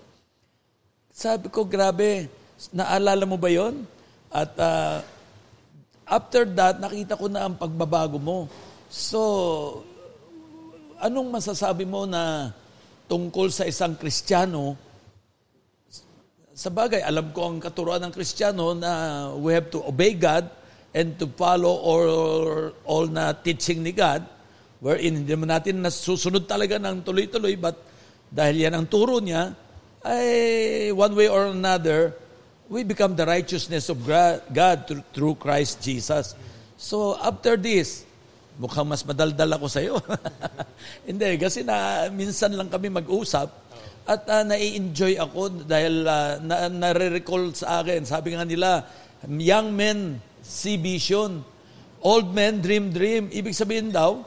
Sabi 1.12 1.52
ko, 1.52 1.68
grabe, 1.68 2.32
naalala 2.72 3.28
mo 3.28 3.36
ba 3.36 3.52
yon? 3.52 3.84
At 4.32 4.56
ah, 4.56 5.04
after 6.08 6.48
that, 6.56 6.80
nakita 6.80 7.20
ko 7.20 7.28
na 7.28 7.52
ang 7.52 7.60
pagbabago 7.60 8.16
mo. 8.16 8.48
So, 8.88 9.20
anong 11.04 11.36
masasabi 11.36 11.84
mo 11.84 12.08
na 12.08 12.56
tungkol 13.10 13.50
sa 13.50 13.66
isang 13.66 13.98
Kristiyano? 13.98 14.78
Sa 16.54 16.70
bagay, 16.70 17.02
alam 17.02 17.34
ko 17.34 17.50
ang 17.50 17.58
katuruan 17.58 18.06
ng 18.06 18.14
Kristiyano 18.14 18.78
na 18.78 18.92
we 19.34 19.52
have 19.52 19.74
to 19.74 19.82
obey 19.82 20.14
God 20.14 20.46
and 20.94 21.18
to 21.18 21.26
follow 21.34 21.74
all, 21.74 22.08
all 22.86 23.06
na 23.10 23.34
teaching 23.34 23.82
ni 23.82 23.92
God 23.92 24.22
wherein 24.80 25.24
hindi 25.24 25.32
naman 25.36 25.52
natin 25.52 25.84
nasusunod 25.84 26.48
talaga 26.48 26.80
ng 26.80 27.04
tuloy-tuloy 27.04 27.60
but 27.60 27.76
dahil 28.30 28.70
yan 28.70 28.74
ang 28.78 28.86
turo 28.86 29.18
niya, 29.20 29.58
ay 30.06 30.94
one 30.96 31.14
way 31.18 31.28
or 31.28 31.52
another, 31.52 32.14
we 32.70 32.86
become 32.86 33.18
the 33.18 33.26
righteousness 33.26 33.90
of 33.90 34.00
God 34.54 34.78
through 35.12 35.36
Christ 35.42 35.82
Jesus. 35.82 36.38
So 36.78 37.18
after 37.20 37.58
this, 37.58 38.06
mukhang 38.60 38.86
mas 38.86 39.08
madaldal 39.08 39.56
ako 39.56 39.66
sa 39.72 39.80
iyo. 39.80 39.96
Hindi, 41.10 41.40
kasi 41.40 41.64
na 41.64 42.08
minsan 42.12 42.52
lang 42.54 42.68
kami 42.68 42.92
mag-usap 42.92 43.48
at 44.04 44.22
uh, 44.28 44.44
nai-enjoy 44.44 45.16
ako 45.16 45.64
dahil 45.64 46.04
uh, 46.04 46.44
na, 46.44 46.68
nare-recall 46.68 47.56
sa 47.56 47.80
akin. 47.80 48.04
Sabi 48.04 48.36
nga 48.36 48.44
nila, 48.44 48.84
young 49.24 49.72
men 49.72 50.20
see 50.44 50.76
vision, 50.76 51.40
old 52.04 52.36
men 52.36 52.60
dream 52.60 52.92
dream. 52.92 53.32
Ibig 53.32 53.56
sabihin 53.56 53.96
daw, 53.96 54.20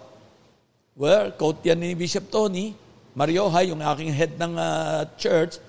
well, 0.96 1.28
quote 1.36 1.60
yan 1.68 1.84
ni 1.84 1.92
Bishop 1.92 2.32
Tony, 2.32 2.72
Marioha, 3.12 3.60
yung 3.68 3.84
aking 3.84 4.12
head 4.16 4.32
ng 4.40 4.56
uh, 4.56 5.04
church, 5.20 5.60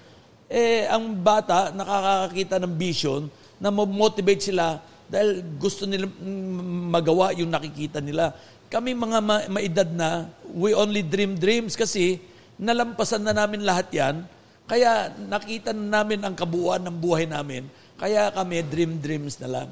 eh, 0.47 0.87
ang 0.87 1.19
bata 1.19 1.75
nakakakita 1.75 2.63
ng 2.63 2.73
vision 2.79 3.27
na 3.59 3.73
motivate 3.73 4.39
sila 4.39 4.79
dahil 5.13 5.45
gusto 5.61 5.85
nila 5.85 6.09
mm, 6.09 6.89
magawa 6.89 7.29
yung 7.37 7.53
nakikita 7.53 8.01
nila. 8.01 8.33
Kami 8.73 8.97
mga 8.97 9.19
ma- 9.21 9.45
maedad 9.45 9.85
na, 9.93 10.25
we 10.49 10.73
only 10.73 11.05
dream 11.05 11.37
dreams 11.37 11.77
kasi 11.77 12.17
nalampasan 12.57 13.21
na 13.21 13.29
namin 13.29 13.61
lahat 13.61 13.93
yan. 13.93 14.25
Kaya 14.65 15.13
nakita 15.29 15.69
na 15.69 16.01
namin 16.01 16.17
ang 16.25 16.33
kabuuan 16.33 16.81
ng 16.81 16.97
buhay 16.97 17.29
namin. 17.29 17.69
Kaya 18.01 18.33
kami 18.33 18.65
dream 18.65 18.97
dreams 18.97 19.37
na 19.37 19.61
lang. 19.61 19.69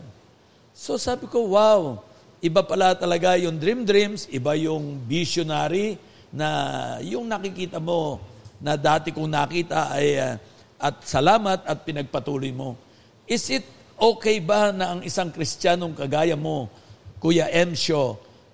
So 0.77 1.01
sabi 1.01 1.25
ko, 1.25 1.57
wow, 1.57 2.05
iba 2.37 2.61
pala 2.61 2.93
talaga 2.93 3.33
yung 3.41 3.57
dream 3.57 3.81
dreams, 3.81 4.29
iba 4.29 4.53
yung 4.53 5.01
visionary 5.09 5.97
na 6.29 6.47
yung 7.01 7.25
nakikita 7.25 7.81
mo 7.81 8.21
na 8.61 8.77
dati 8.77 9.09
kong 9.09 9.25
nakita 9.25 9.89
ay 9.89 10.21
uh, 10.21 10.37
at 10.81 11.01
salamat 11.01 11.65
at 11.65 11.77
pinagpatuloy 11.81 12.53
mo. 12.53 12.77
Is 13.25 13.45
it 13.49 13.65
okay 14.01 14.41
ba 14.41 14.73
na 14.73 14.97
ang 14.97 15.01
isang 15.05 15.29
Kristiyanong 15.29 15.93
kagaya 15.93 16.33
mo, 16.33 16.65
Kuya 17.21 17.45
M. 17.53 17.77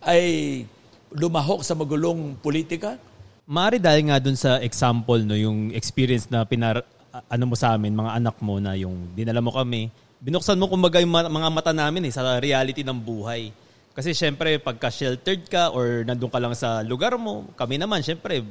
Ay 0.03 0.67
lumahok 1.15 1.63
sa 1.63 1.71
magulong 1.71 2.35
politika? 2.43 2.99
Mari 3.47 3.79
dahil 3.79 4.11
nga 4.11 4.19
dun 4.19 4.35
sa 4.35 4.59
example, 4.59 5.23
no, 5.23 5.39
yung 5.39 5.71
experience 5.71 6.27
na 6.27 6.43
pinar, 6.43 6.83
ano 7.31 7.43
mo 7.47 7.55
sa 7.55 7.79
amin, 7.79 7.95
mga 7.95 8.11
anak 8.19 8.35
mo 8.43 8.59
na 8.59 8.75
yung 8.75 9.07
dinala 9.15 9.39
mo 9.39 9.55
kami, 9.55 9.87
binuksan 10.19 10.59
mo 10.59 10.67
kumbaga 10.67 10.99
yung 10.99 11.15
mga 11.15 11.47
mata 11.47 11.71
namin 11.71 12.11
eh, 12.11 12.11
sa 12.11 12.43
reality 12.43 12.83
ng 12.83 12.99
buhay. 12.99 13.55
Kasi 13.95 14.11
syempre, 14.11 14.59
pagka 14.59 14.91
sheltered 14.91 15.47
ka 15.47 15.71
or 15.71 16.03
nandun 16.03 16.29
ka 16.29 16.43
lang 16.43 16.53
sa 16.59 16.83
lugar 16.83 17.15
mo, 17.15 17.47
kami 17.55 17.79
naman, 17.79 18.03
syempre, 18.03 18.43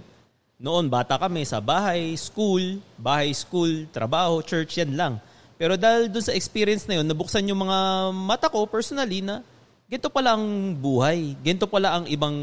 noon 0.57 0.89
bata 0.89 1.21
kami 1.21 1.45
sa 1.45 1.61
bahay, 1.61 2.17
school, 2.17 2.81
bahay, 2.97 3.37
school, 3.37 3.85
trabaho, 3.93 4.41
church, 4.41 4.81
yan 4.81 4.97
lang. 4.97 5.21
Pero 5.57 5.81
dahil 5.81 6.13
dun 6.13 6.21
sa 6.21 6.37
experience 6.37 6.85
na 6.85 7.01
yun, 7.01 7.07
nabuksan 7.09 7.49
yung 7.49 7.65
mga 7.65 7.79
mata 8.13 8.47
ko 8.53 8.69
personally 8.69 9.25
na 9.25 9.41
ganito 9.89 10.13
pala 10.13 10.37
ang 10.37 10.77
buhay. 10.77 11.33
Ganito 11.41 11.65
pala 11.65 11.97
ang 11.97 12.05
ibang 12.09 12.37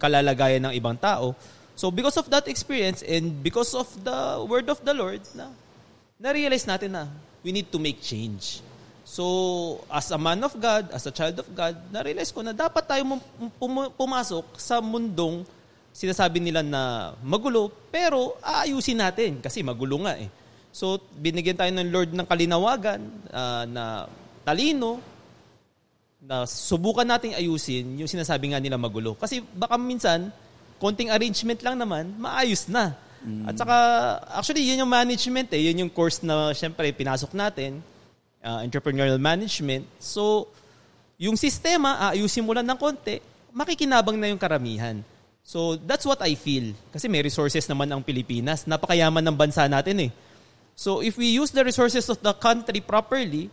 kalalagayan 0.00 0.68
ng 0.68 0.74
ibang 0.76 0.96
tao. 0.96 1.36
So 1.78 1.92
because 1.92 2.16
of 2.16 2.26
that 2.32 2.48
experience 2.48 3.04
and 3.04 3.36
because 3.44 3.76
of 3.76 3.86
the 4.00 4.42
word 4.48 4.66
of 4.72 4.80
the 4.82 4.94
Lord, 4.96 5.22
na 5.36 5.52
na-realize 6.18 6.66
natin 6.66 6.96
na 6.96 7.06
we 7.44 7.54
need 7.54 7.70
to 7.70 7.78
make 7.78 8.02
change. 8.02 8.64
So, 9.08 9.24
as 9.88 10.12
a 10.12 10.20
man 10.20 10.44
of 10.44 10.52
God, 10.60 10.92
as 10.92 11.08
a 11.08 11.14
child 11.14 11.40
of 11.40 11.48
God, 11.56 11.72
na-realize 11.88 12.28
ko 12.28 12.44
na 12.44 12.52
dapat 12.52 12.84
tayo 12.84 13.08
pum- 13.56 13.92
pumasok 13.96 14.44
sa 14.60 14.84
mundong 14.84 15.48
sinasabi 15.96 16.44
nila 16.44 16.60
na 16.60 17.14
magulo, 17.24 17.72
pero 17.88 18.36
aayusin 18.44 19.00
natin 19.00 19.40
kasi 19.40 19.64
magulo 19.64 20.04
nga 20.04 20.12
eh. 20.20 20.28
So, 20.78 21.02
binigyan 21.18 21.58
tayo 21.58 21.74
ng 21.74 21.90
Lord 21.90 22.10
ng 22.14 22.22
kalinawagan 22.22 23.02
ah, 23.34 23.66
na 23.66 24.06
talino, 24.46 25.02
na 26.22 26.46
subukan 26.46 27.02
nating 27.02 27.34
ayusin 27.34 27.98
yung 27.98 28.06
sinasabi 28.06 28.54
nga 28.54 28.62
nila 28.62 28.78
magulo. 28.78 29.18
Kasi 29.18 29.42
baka 29.42 29.74
minsan, 29.74 30.30
konting 30.78 31.10
arrangement 31.10 31.58
lang 31.66 31.74
naman, 31.74 32.14
maayos 32.14 32.70
na. 32.70 32.94
At 33.50 33.58
saka, 33.58 33.76
actually, 34.38 34.62
yun 34.62 34.86
yung 34.86 34.92
management 34.92 35.50
eh. 35.50 35.66
Yun 35.66 35.82
yung 35.82 35.90
course 35.90 36.22
na, 36.22 36.54
syempre, 36.54 36.86
pinasok 36.94 37.34
natin. 37.34 37.82
uh, 38.42 38.60
entrepreneurial 38.62 39.18
management. 39.18 39.86
So, 39.98 40.48
yung 41.18 41.34
sistema, 41.34 41.98
aayusin 42.10 42.46
mo 42.46 42.54
lang 42.54 42.66
ng 42.66 42.78
konti, 42.78 43.18
makikinabang 43.50 44.14
na 44.14 44.30
yung 44.30 44.38
karamihan. 44.38 45.02
So, 45.42 45.74
that's 45.80 46.04
what 46.06 46.20
I 46.22 46.36
feel. 46.38 46.76
Kasi 46.92 47.08
may 47.08 47.24
resources 47.24 47.64
naman 47.66 47.88
ang 47.90 48.04
Pilipinas. 48.04 48.68
Napakayaman 48.68 49.24
ng 49.24 49.36
bansa 49.36 49.64
natin 49.66 50.08
eh. 50.08 50.10
So, 50.78 51.02
if 51.02 51.18
we 51.18 51.34
use 51.34 51.50
the 51.50 51.66
resources 51.66 52.06
of 52.06 52.22
the 52.22 52.30
country 52.30 52.78
properly, 52.78 53.50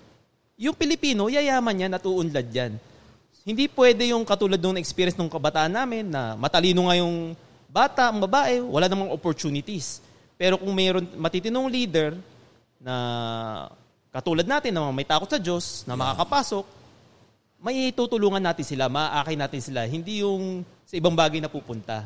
yung 0.61 0.77
Pilipino, 0.77 1.25
yayaman 1.25 1.73
yan 1.73 1.97
at 1.97 2.05
uunlad 2.05 2.45
yan. 2.53 2.77
Hindi 3.41 3.65
pwede 3.65 4.13
yung 4.13 4.21
katulad 4.21 4.61
ng 4.61 4.77
experience 4.77 5.17
ng 5.17 5.25
kabataan 5.25 5.73
namin 5.73 6.05
na 6.05 6.37
matalino 6.37 6.85
nga 6.85 7.01
yung 7.01 7.33
bata, 7.65 8.13
ang 8.13 8.21
babae, 8.21 8.61
wala 8.61 8.85
namang 8.85 9.09
opportunities. 9.09 10.05
Pero 10.37 10.61
kung 10.61 10.69
mayroon 10.69 11.09
matitinong 11.17 11.65
leader 11.65 12.13
na 12.77 12.93
katulad 14.13 14.45
natin 14.45 14.77
na 14.77 14.93
may 14.93 15.05
takot 15.09 15.25
sa 15.25 15.41
Diyos, 15.41 15.81
na 15.89 15.97
makakapasok, 15.97 16.61
may 17.57 17.89
tutulungan 17.89 18.41
natin 18.41 18.69
sila, 18.69 18.85
maaakay 18.85 19.33
natin 19.33 19.65
sila. 19.65 19.81
Hindi 19.89 20.21
yung 20.21 20.61
sa 20.85 20.93
ibang 20.93 21.17
bagay 21.17 21.41
na 21.41 21.49
pupunta. 21.49 22.05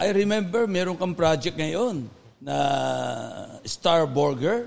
I 0.00 0.08
remember 0.16 0.64
meron 0.64 0.96
kang 0.96 1.12
project 1.12 1.60
ngayon 1.60 2.08
na 2.40 2.56
Star 3.68 4.08
Burger. 4.08 4.66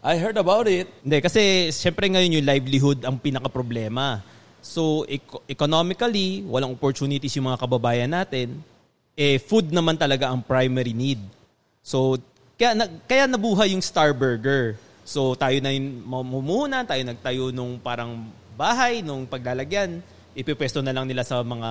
I 0.00 0.16
heard 0.16 0.36
about 0.36 0.68
it. 0.68 0.88
Hindi, 1.04 1.20
kasi 1.20 1.68
syempre 1.72 2.08
ngayon 2.08 2.40
yung 2.40 2.46
livelihood 2.46 2.98
ang 3.04 3.20
pinaka-problema. 3.20 4.24
So, 4.60 5.08
eco- 5.08 5.44
economically, 5.48 6.44
walang 6.44 6.76
opportunities 6.76 7.32
yung 7.36 7.48
mga 7.48 7.60
kababayan 7.60 8.12
natin. 8.12 8.60
Eh, 9.16 9.40
food 9.40 9.72
naman 9.72 9.96
talaga 9.96 10.28
ang 10.28 10.40
primary 10.44 10.92
need. 10.92 11.20
So, 11.80 12.20
kaya, 12.60 12.76
na, 12.76 12.84
kaya 13.08 13.24
nabuhay 13.24 13.72
yung 13.72 13.84
Star 13.84 14.12
Burger. 14.12 14.76
So, 15.04 15.32
tayo 15.36 15.56
na 15.64 15.72
yung 15.72 16.04
mamumuhunan, 16.04 16.84
tayo 16.84 17.00
nagtayo 17.04 17.48
nung 17.52 17.80
parang 17.80 18.28
bahay, 18.56 19.00
nung 19.00 19.24
paglalagyan. 19.24 20.04
Ipipwesto 20.36 20.84
na 20.84 20.92
lang 20.92 21.08
nila 21.08 21.24
sa 21.24 21.40
mga 21.40 21.70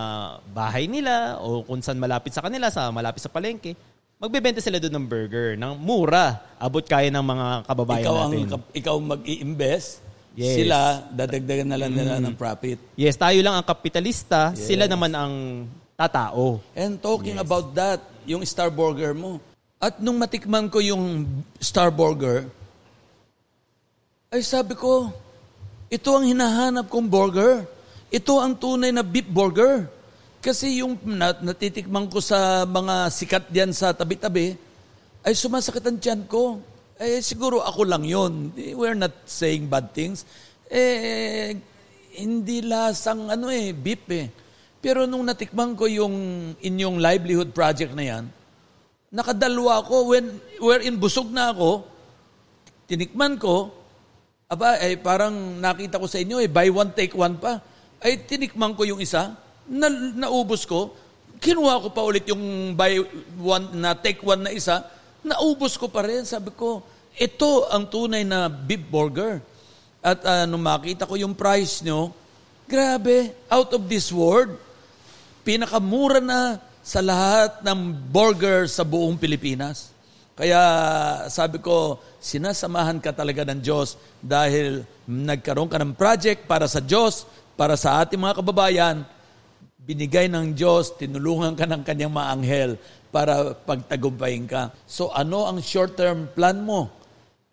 bahay 0.52 0.90
nila 0.90 1.38
o 1.40 1.62
kung 1.64 1.80
saan 1.80 2.02
malapit 2.02 2.34
sa 2.34 2.42
kanila, 2.42 2.74
sa 2.74 2.90
malapit 2.90 3.22
sa 3.22 3.32
palengke. 3.32 3.78
Magbebenta 4.20 4.60
sila 4.60 4.84
doon 4.84 5.00
ng 5.00 5.08
burger, 5.08 5.56
ng 5.56 5.80
mura. 5.80 6.44
Abot 6.60 6.84
kaya 6.84 7.08
ng 7.08 7.24
mga 7.24 7.48
kababayan 7.64 8.04
ikaw 8.04 8.16
ang 8.20 8.32
natin. 8.36 8.48
kap- 8.52 8.74
ikaw 8.76 8.96
mag-i-invest. 9.00 10.04
Yes. 10.36 10.60
Sila 10.60 11.08
dadagdagan 11.08 11.72
na 11.72 11.80
lang 11.80 11.96
nila 11.96 12.20
ng 12.20 12.36
profit. 12.36 12.84
Yes, 13.00 13.16
tayo 13.16 13.40
lang 13.40 13.56
ang 13.56 13.64
kapitalista, 13.64 14.52
sila 14.60 14.92
naman 14.92 15.16
ang 15.16 15.34
tatao. 15.96 16.60
And 16.76 17.00
talking 17.00 17.40
about 17.40 17.72
that, 17.80 18.04
yung 18.28 18.44
Star 18.44 18.68
Burger 18.68 19.16
mo. 19.16 19.40
At 19.80 20.04
nung 20.04 20.20
matikman 20.20 20.68
ko 20.68 20.84
yung 20.84 21.24
Star 21.56 21.88
Burger, 21.88 22.52
ay 24.36 24.44
sabi 24.44 24.76
ko, 24.76 25.16
ito 25.88 26.12
ang 26.12 26.28
hinahanap 26.28 26.92
kong 26.92 27.08
burger. 27.08 27.64
Ito 28.12 28.36
ang 28.44 28.52
tunay 28.52 28.92
na 28.92 29.00
beef 29.00 29.32
burger. 29.32 29.88
Kasi 30.40 30.80
yung 30.80 30.96
nat- 31.04 31.44
natitikman 31.44 32.08
ko 32.08 32.24
sa 32.24 32.64
mga 32.64 33.12
sikat 33.12 33.52
diyan 33.52 33.76
sa 33.76 33.92
tabi-tabi, 33.92 34.56
ay 35.28 35.34
sumasakit 35.36 35.84
ang 35.84 36.00
tiyan 36.00 36.24
ko. 36.32 36.64
Eh, 36.96 37.20
siguro 37.20 37.60
ako 37.60 37.84
lang 37.84 38.08
yon. 38.08 38.56
We're 38.56 38.96
not 38.96 39.12
saying 39.28 39.68
bad 39.68 39.92
things. 39.92 40.24
Eh, 40.72 41.60
hindi 42.24 42.64
lasang 42.64 43.28
ano 43.28 43.52
eh, 43.52 43.76
beef 43.76 44.08
eh. 44.08 44.32
Pero 44.80 45.04
nung 45.04 45.28
natikman 45.28 45.76
ko 45.76 45.92
yung 45.92 46.16
inyong 46.56 47.04
livelihood 47.04 47.52
project 47.52 47.92
na 47.92 48.04
yan, 48.08 48.24
nakadalwa 49.12 49.84
ako 49.84 50.16
when 50.16 50.40
wherein 50.64 50.96
busog 50.96 51.28
na 51.36 51.52
ako, 51.52 51.84
tinikman 52.88 53.36
ko, 53.36 53.76
aba, 54.48 54.80
ay 54.80 54.96
parang 55.04 55.60
nakita 55.60 56.00
ko 56.00 56.08
sa 56.08 56.18
inyo, 56.24 56.40
eh, 56.40 56.48
buy 56.48 56.72
one, 56.72 56.96
take 56.96 57.12
one 57.12 57.36
pa. 57.36 57.60
Ay, 58.00 58.24
tinikman 58.24 58.72
ko 58.72 58.88
yung 58.88 59.04
isa, 59.04 59.36
na, 59.70 59.88
naubos 60.28 60.66
ko, 60.66 60.92
kinuha 61.40 61.80
ko 61.86 61.88
pa 61.94 62.02
ulit 62.04 62.28
yung 62.28 62.76
buy 62.76 63.00
one 63.40 63.80
na 63.80 63.96
take 63.96 64.20
one 64.26 64.44
na 64.44 64.52
isa, 64.52 64.84
naubos 65.24 65.80
ko 65.80 65.88
pa 65.88 66.04
rin. 66.04 66.26
Sabi 66.28 66.52
ko, 66.52 66.84
ito 67.16 67.70
ang 67.72 67.88
tunay 67.88 68.28
na 68.28 68.50
beef 68.50 68.84
burger. 68.90 69.40
At 70.00 70.24
uh, 70.24 70.44
nung 70.48 70.64
makita 70.64 71.08
ko 71.08 71.16
yung 71.16 71.36
price 71.36 71.84
nyo, 71.84 72.12
grabe, 72.68 73.32
out 73.52 73.72
of 73.76 73.88
this 73.88 74.10
world. 74.10 74.56
Pinakamura 75.44 76.20
na 76.20 76.60
sa 76.84 77.04
lahat 77.04 77.62
ng 77.64 77.94
burger 78.12 78.66
sa 78.66 78.88
buong 78.88 79.20
Pilipinas. 79.20 79.92
Kaya 80.40 80.62
sabi 81.28 81.60
ko, 81.60 82.00
sinasamahan 82.24 83.04
ka 83.04 83.12
talaga 83.12 83.44
ng 83.44 83.60
Diyos 83.60 84.00
dahil 84.24 84.88
nagkaroon 85.04 85.68
ka 85.68 85.76
ng 85.84 85.92
project 86.00 86.48
para 86.48 86.64
sa 86.64 86.80
Diyos, 86.80 87.28
para 87.60 87.76
sa 87.76 88.00
ating 88.00 88.16
mga 88.16 88.40
kababayan, 88.40 89.04
binigay 89.90 90.30
ng 90.30 90.54
Diyos, 90.54 90.94
tinulungan 90.94 91.58
ka 91.58 91.66
ng 91.66 91.82
kanyang 91.82 92.14
mga 92.14 92.30
anghel 92.30 92.72
para 93.10 93.58
pagtagumpayin 93.58 94.46
ka. 94.46 94.70
So 94.86 95.10
ano 95.10 95.50
ang 95.50 95.66
short-term 95.66 96.30
plan 96.38 96.62
mo? 96.62 96.94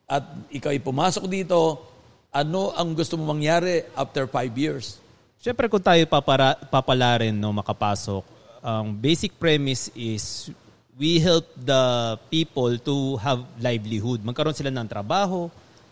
At 0.04 0.28
ikaw 0.52 0.76
ay 0.76 0.84
pumasok 0.84 1.24
dito, 1.32 1.80
ano 2.28 2.76
ang 2.76 2.92
gusto 2.92 3.16
mo 3.16 3.32
mangyari 3.32 3.88
after 3.96 4.28
five 4.28 4.52
years? 4.52 5.00
Siyempre 5.40 5.72
kung 5.72 5.80
tayo 5.80 6.04
papara, 6.04 6.52
papala 6.68 7.24
rin 7.24 7.32
no, 7.32 7.56
makapasok, 7.56 8.20
ang 8.60 8.92
basic 8.92 9.40
premise 9.40 9.88
is 9.96 10.52
we 11.00 11.16
help 11.16 11.48
the 11.56 12.16
people 12.28 12.76
to 12.76 13.16
have 13.16 13.48
livelihood. 13.64 14.20
Magkaroon 14.20 14.52
sila 14.52 14.68
ng 14.68 14.84
trabaho, 14.84 15.48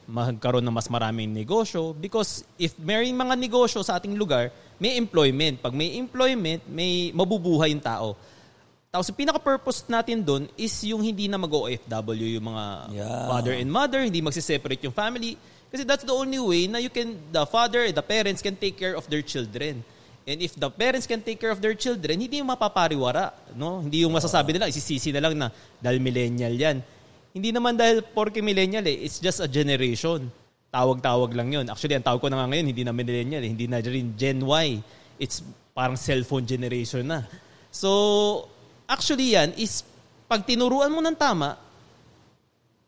magkaroon 0.06 0.64
ng 0.64 0.74
mas 0.74 0.88
maraming 0.88 1.30
negosyo. 1.32 1.92
Because 1.96 2.44
if 2.60 2.76
may 2.80 3.08
mga 3.10 3.34
negosyo 3.36 3.80
sa 3.80 3.96
ating 3.96 4.14
lugar, 4.16 4.52
may 4.78 4.96
employment. 4.98 5.62
Pag 5.62 5.72
may 5.72 5.96
employment, 5.96 6.62
may 6.68 7.10
mabubuhay 7.14 7.72
yung 7.72 7.84
tao. 7.84 8.18
Tapos 8.94 9.10
yung 9.10 9.18
pinaka-purpose 9.26 9.90
natin 9.90 10.22
doon 10.22 10.46
is 10.54 10.70
yung 10.86 11.02
hindi 11.02 11.26
na 11.26 11.34
mag-OFW 11.34 12.38
yung 12.38 12.46
mga 12.46 12.64
Yeah. 12.94 13.26
father 13.26 13.54
and 13.58 13.66
mother, 13.66 14.06
hindi 14.06 14.22
magsiseparate 14.22 14.86
yung 14.86 14.94
family. 14.94 15.34
Kasi 15.66 15.82
that's 15.82 16.06
the 16.06 16.14
only 16.14 16.38
way 16.38 16.70
na 16.70 16.78
you 16.78 16.86
can, 16.86 17.18
the 17.34 17.42
father, 17.50 17.90
the 17.90 18.04
parents 18.06 18.38
can 18.38 18.54
take 18.54 18.78
care 18.78 18.94
of 18.94 19.10
their 19.10 19.22
children. 19.26 19.82
And 20.24 20.38
if 20.40 20.54
the 20.54 20.70
parents 20.70 21.10
can 21.10 21.20
take 21.20 21.42
care 21.42 21.50
of 21.50 21.58
their 21.58 21.74
children, 21.74 22.16
hindi 22.22 22.38
yung 22.38 22.48
mapapariwara. 22.48 23.34
No? 23.58 23.82
Hindi 23.82 24.06
yung 24.06 24.14
masasabi 24.14 24.54
nila, 24.54 24.70
isisisi 24.70 25.10
na 25.10 25.20
lang 25.20 25.34
na 25.34 25.50
dahil 25.82 25.98
millennial 25.98 26.54
yan. 26.54 26.78
Hindi 27.34 27.50
naman 27.50 27.74
dahil 27.74 28.06
porke 28.06 28.38
millennial 28.38 28.86
eh, 28.86 29.10
it's 29.10 29.18
just 29.18 29.42
a 29.42 29.50
generation. 29.50 30.30
Tawag-tawag 30.70 31.34
lang 31.34 31.50
yun. 31.50 31.66
Actually, 31.66 31.98
ang 31.98 32.06
tawag 32.06 32.22
ko 32.22 32.30
na 32.30 32.38
nga 32.38 32.46
ngayon, 32.46 32.66
hindi 32.70 32.86
na 32.86 32.94
millennial 32.94 33.42
eh, 33.42 33.50
hindi 33.50 33.66
na 33.66 33.82
rin 33.82 34.14
Gen 34.14 34.38
Y. 34.38 34.78
It's 35.18 35.42
parang 35.74 35.98
cellphone 35.98 36.46
generation 36.46 37.02
na. 37.02 37.26
So, 37.74 37.90
actually 38.86 39.34
yan 39.34 39.50
is 39.58 39.82
pag 40.30 40.46
tinuruan 40.46 40.94
mo 40.94 41.02
ng 41.02 41.18
tama, 41.18 41.58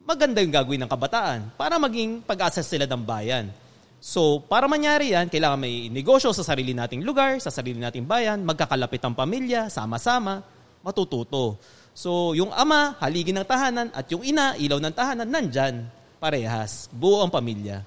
maganda 0.07 0.39
yung 0.39 0.55
gagawin 0.55 0.79
ng 0.87 0.91
kabataan 0.95 1.51
para 1.59 1.75
maging 1.83 2.23
pag-asa 2.23 2.63
sila 2.63 2.87
ng 2.87 3.03
bayan. 3.03 3.51
So, 3.99 4.39
para 4.39 4.71
mangyari 4.71 5.11
yan, 5.11 5.27
kailangan 5.27 5.59
may 5.59 5.91
negosyo 5.91 6.31
sa 6.31 6.47
sarili 6.47 6.71
nating 6.71 7.03
lugar, 7.03 7.43
sa 7.43 7.51
sarili 7.51 7.83
nating 7.83 8.07
bayan, 8.07 8.47
magkakalapit 8.47 9.03
ang 9.03 9.19
pamilya, 9.19 9.67
sama-sama, 9.67 10.47
matututo. 10.87 11.59
So, 11.97 12.37
yung 12.37 12.53
ama, 12.53 12.93
haligi 13.01 13.33
ng 13.33 13.49
tahanan, 13.49 13.89
at 13.97 14.05
yung 14.13 14.21
ina, 14.21 14.53
ilaw 14.61 14.77
ng 14.77 14.93
tahanan, 14.93 15.25
nandyan, 15.33 15.89
parehas. 16.21 16.93
Buo 16.93 17.25
ang 17.25 17.33
pamilya. 17.33 17.81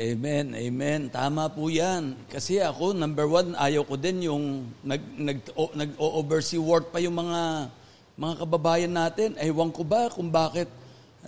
Amen, 0.00 0.56
amen. 0.56 1.12
Tama 1.12 1.52
po 1.52 1.68
yan. 1.68 2.16
Kasi 2.32 2.56
ako, 2.56 2.96
number 2.96 3.28
one, 3.28 3.52
ayaw 3.60 3.84
ko 3.84 4.00
din 4.00 4.24
yung 4.24 4.64
nag, 4.80 5.04
nag, 5.12 5.44
o, 5.52 5.68
nag-oversee 5.76 6.56
work 6.56 6.88
pa 6.88 7.04
yung 7.04 7.20
mga, 7.20 7.68
mga 8.16 8.34
kababayan 8.40 8.96
natin. 8.96 9.36
Ewan 9.36 9.68
ko 9.68 9.84
ba 9.84 10.08
kung 10.08 10.32
bakit 10.32 10.72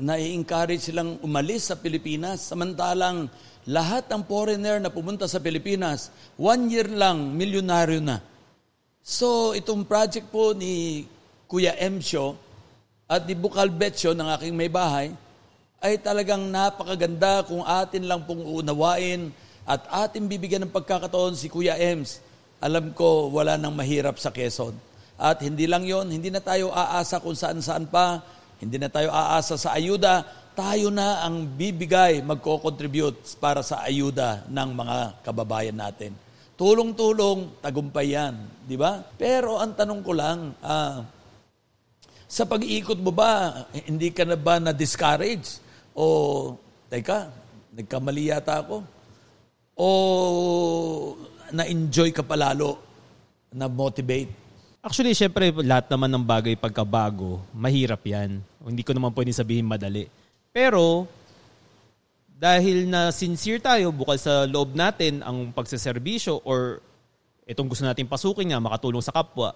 nai-encourage 0.01 0.89
silang 0.89 1.21
umalis 1.21 1.69
sa 1.69 1.77
Pilipinas. 1.77 2.49
Samantalang 2.49 3.29
lahat 3.69 4.09
ng 4.09 4.25
foreigner 4.25 4.81
na 4.81 4.89
pumunta 4.89 5.29
sa 5.29 5.37
Pilipinas, 5.37 6.09
one 6.41 6.73
year 6.73 6.89
lang, 6.89 7.37
milyonaryo 7.37 8.01
na. 8.01 8.25
So, 9.05 9.53
itong 9.53 9.85
project 9.85 10.33
po 10.33 10.57
ni 10.57 11.05
Kuya 11.53 11.77
Emsyo 11.77 12.41
at 13.05 13.29
ni 13.29 13.37
Bukal 13.37 13.69
Betio 13.69 14.17
ng 14.17 14.25
aking 14.41 14.57
may 14.57 14.73
bahay, 14.73 15.13
ay 15.85 16.01
talagang 16.01 16.49
napakaganda 16.49 17.45
kung 17.45 17.61
atin 17.61 18.09
lang 18.09 18.25
pong 18.25 18.41
unawain 18.41 19.29
At 19.63 19.87
ating 19.87 20.27
bibigyan 20.27 20.67
ng 20.67 20.75
pagkakataon 20.75 21.39
si 21.39 21.47
Kuya 21.47 21.79
Ems. 21.79 22.19
Alam 22.59 22.91
ko 22.95 23.31
wala 23.31 23.55
nang 23.55 23.75
mahirap 23.75 24.19
sa 24.19 24.35
Quezon. 24.35 24.75
At 25.15 25.39
hindi 25.39 25.71
lang 25.71 25.87
yon, 25.87 26.11
hindi 26.11 26.35
na 26.35 26.43
tayo 26.43 26.75
aasa 26.75 27.23
kung 27.23 27.39
saan-saan 27.39 27.87
pa, 27.87 28.19
hindi 28.59 28.75
na 28.75 28.91
tayo 28.91 29.15
aasa 29.15 29.55
sa 29.55 29.79
ayuda, 29.79 30.27
tayo 30.59 30.91
na 30.91 31.23
ang 31.23 31.47
bibigay, 31.47 32.27
magko-contribute 32.27 33.39
para 33.39 33.63
sa 33.63 33.87
ayuda 33.87 34.43
ng 34.51 34.71
mga 34.75 34.99
kababayan 35.23 35.79
natin. 35.79 36.11
Tulong-tulong, 36.59 37.63
tagumpay 37.63 38.19
yan. 38.19 38.35
Di 38.67 38.75
ba? 38.75 38.99
Pero 39.15 39.63
ang 39.63 39.79
tanong 39.79 40.01
ko 40.03 40.13
lang, 40.15 40.59
ah, 40.59 41.07
sa 42.33 42.49
pag-iikot 42.49 42.97
mo 42.97 43.13
ba, 43.13 43.69
hindi 43.85 44.09
ka 44.09 44.25
na 44.25 44.41
ba 44.41 44.57
na-discourage? 44.57 45.61
O, 45.93 46.57
teka, 46.89 47.29
nagkamali 47.77 48.33
yata 48.33 48.65
ako? 48.65 48.81
O 49.77 49.87
na-enjoy 51.53 52.09
ka 52.09 52.25
palalo? 52.25 52.81
Na-motivate? 53.53 54.33
Actually, 54.81 55.13
syempre, 55.13 55.53
lahat 55.61 55.93
naman 55.93 56.09
ng 56.09 56.25
bagay 56.25 56.57
pagkabago, 56.57 57.45
mahirap 57.53 58.01
yan. 58.09 58.41
Hindi 58.65 58.81
ko 58.81 58.97
naman 58.97 59.13
pwede 59.13 59.37
sabihin 59.37 59.69
madali. 59.69 60.09
Pero, 60.57 61.05
dahil 62.41 62.89
na 62.89 63.13
sincere 63.13 63.61
tayo, 63.61 63.93
bukal 63.93 64.17
sa 64.17 64.49
loob 64.49 64.73
natin 64.73 65.21
ang 65.21 65.53
pagsaserbisyo 65.53 66.41
or 66.49 66.81
itong 67.45 67.69
gusto 67.69 67.85
natin 67.85 68.09
pasukin 68.09 68.57
nga, 68.57 68.59
makatulong 68.59 69.05
sa 69.05 69.13
kapwa, 69.13 69.53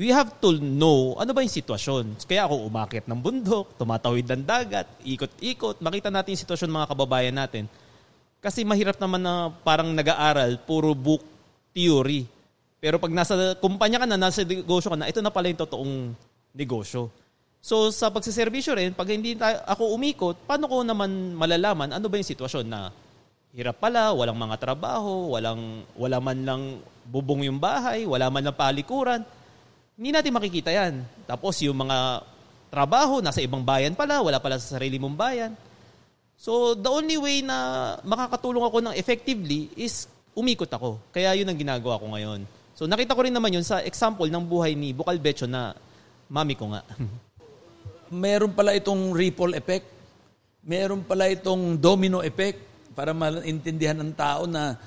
we 0.00 0.08
have 0.08 0.32
to 0.40 0.56
know 0.56 1.12
ano 1.20 1.36
ba 1.36 1.44
yung 1.44 1.52
sitwasyon. 1.52 2.24
Kaya 2.24 2.48
ako 2.48 2.64
umakit 2.64 3.04
ng 3.04 3.20
bundok, 3.20 3.76
tumatawid 3.76 4.24
ng 4.24 4.42
dagat, 4.48 4.88
ikot-ikot, 5.04 5.84
makita 5.84 6.08
natin 6.08 6.32
yung 6.32 6.42
sitwasyon 6.48 6.68
ng 6.72 6.78
mga 6.80 6.90
kababayan 6.96 7.36
natin. 7.36 7.68
Kasi 8.40 8.64
mahirap 8.64 8.96
naman 8.96 9.20
na 9.20 9.52
parang 9.60 9.92
nag-aaral, 9.92 10.56
puro 10.64 10.96
book 10.96 11.20
theory. 11.76 12.24
Pero 12.80 12.96
pag 12.96 13.12
nasa 13.12 13.52
kumpanya 13.60 14.00
ka 14.00 14.06
na, 14.08 14.16
nasa 14.16 14.40
negosyo 14.40 14.88
ka 14.88 14.96
na, 14.96 15.12
ito 15.12 15.20
na 15.20 15.28
pala 15.28 15.52
yung 15.52 15.60
totoong 15.60 15.94
negosyo. 16.56 17.12
So 17.60 17.92
sa 17.92 18.08
pagsiservisyo 18.08 18.72
rin, 18.72 18.96
pag 18.96 19.12
hindi 19.12 19.36
tayo, 19.36 19.60
ako 19.68 20.00
umikot, 20.00 20.48
paano 20.48 20.64
ko 20.64 20.80
naman 20.80 21.36
malalaman 21.36 21.92
ano 21.92 22.08
ba 22.08 22.16
yung 22.16 22.24
sitwasyon 22.24 22.64
na 22.64 22.88
hirap 23.52 23.76
pala, 23.76 24.16
walang 24.16 24.40
mga 24.40 24.56
trabaho, 24.56 25.36
walang, 25.36 25.84
wala 25.92 26.16
man 26.24 26.38
lang 26.40 26.62
bubong 27.04 27.44
yung 27.44 27.60
bahay, 27.60 28.08
wala 28.08 28.32
man 28.32 28.48
lang 28.48 28.56
palikuran 28.56 29.20
hindi 30.00 30.16
natin 30.16 30.32
makikita 30.32 30.72
yan. 30.72 31.04
Tapos 31.28 31.60
yung 31.60 31.76
mga 31.76 32.24
trabaho, 32.72 33.20
nasa 33.20 33.44
ibang 33.44 33.60
bayan 33.60 33.92
pala, 33.92 34.24
wala 34.24 34.40
pala 34.40 34.56
sa 34.56 34.80
sarili 34.80 34.96
mong 34.96 35.12
bayan. 35.12 35.52
So, 36.40 36.72
the 36.72 36.88
only 36.88 37.20
way 37.20 37.44
na 37.44 38.00
makakatulong 38.00 38.64
ako 38.64 38.80
ng 38.80 38.96
effectively 38.96 39.68
is 39.76 40.08
umikot 40.32 40.72
ako. 40.72 40.96
Kaya 41.12 41.36
yun 41.36 41.44
ang 41.52 41.58
ginagawa 41.60 42.00
ko 42.00 42.16
ngayon. 42.16 42.48
So, 42.72 42.88
nakita 42.88 43.12
ko 43.12 43.28
rin 43.28 43.36
naman 43.36 43.52
yun 43.52 43.60
sa 43.60 43.84
example 43.84 44.24
ng 44.24 44.40
buhay 44.40 44.72
ni 44.72 44.96
Bukal 44.96 45.20
Becho 45.20 45.44
na 45.44 45.76
mami 46.32 46.56
ko 46.56 46.72
nga. 46.72 46.80
Meron 48.24 48.56
pala 48.56 48.72
itong 48.72 49.12
ripple 49.12 49.52
effect. 49.52 49.84
Meron 50.64 51.04
pala 51.04 51.28
itong 51.28 51.76
domino 51.76 52.24
effect 52.24 52.56
para 52.96 53.12
maintindihan 53.12 54.00
ng 54.00 54.16
tao 54.16 54.48
na 54.48 54.80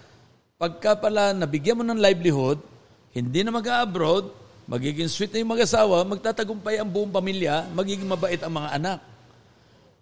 pagka 0.57 0.97
pala 0.97 1.37
nabigyan 1.37 1.77
mo 1.77 1.85
ng 1.85 2.01
livelihood, 2.01 2.57
hindi 3.13 3.45
na 3.45 3.53
mag-abroad, 3.53 4.41
magiging 4.69 5.09
sweet 5.11 5.31
na 5.35 5.41
yung 5.43 5.51
mag-asawa, 5.53 6.03
magtatagumpay 6.07 6.79
ang 6.79 6.89
buong 6.89 7.11
pamilya, 7.11 7.67
magiging 7.71 8.07
mabait 8.07 8.39
ang 8.39 8.53
mga 8.53 8.69
anak. 8.79 8.99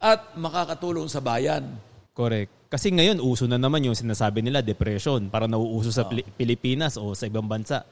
At 0.01 0.33
makakatulong 0.33 1.05
sa 1.09 1.21
bayan. 1.21 1.77
Correct. 2.11 2.49
Kasi 2.71 2.87
ngayon, 2.89 3.19
uso 3.19 3.45
na 3.45 3.59
naman 3.59 3.83
yung 3.83 3.97
sinasabi 3.97 4.39
nila, 4.39 4.63
depression. 4.63 5.27
Para 5.27 5.45
nauuso 5.45 5.91
sa 5.91 6.07
oh. 6.07 6.11
Pilipinas 6.39 6.95
o 6.95 7.11
sa 7.11 7.27
ibang 7.27 7.45
bansa. 7.45 7.83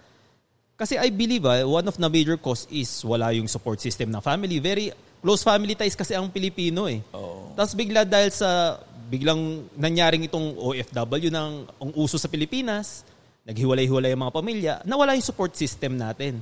Kasi 0.80 0.96
I 0.96 1.12
believe, 1.12 1.44
uh, 1.44 1.68
one 1.68 1.84
of 1.84 2.00
the 2.00 2.08
major 2.08 2.40
cause 2.40 2.64
is 2.72 2.88
wala 3.04 3.36
yung 3.36 3.52
support 3.52 3.84
system 3.84 4.10
ng 4.16 4.24
family. 4.24 4.64
Very 4.64 4.96
close 5.20 5.44
family 5.44 5.76
ties 5.76 6.00
kasi 6.00 6.16
ang 6.16 6.32
Pilipino 6.32 6.88
eh. 6.88 7.04
Oh. 7.12 7.52
Tapos 7.60 7.76
bigla 7.76 8.08
dahil 8.08 8.32
sa 8.32 8.80
biglang 9.12 9.68
nangyaring 9.76 10.24
itong 10.32 10.56
OFW 10.56 11.28
ng 11.28 11.52
ang 11.68 11.92
uso 12.00 12.16
sa 12.16 12.32
Pilipinas, 12.32 13.04
naghiwalay-hiwalay 13.44 14.16
ang 14.16 14.24
mga 14.24 14.36
pamilya, 14.40 14.74
nawala 14.88 15.20
yung 15.20 15.26
support 15.26 15.52
system 15.58 16.00
natin. 16.00 16.40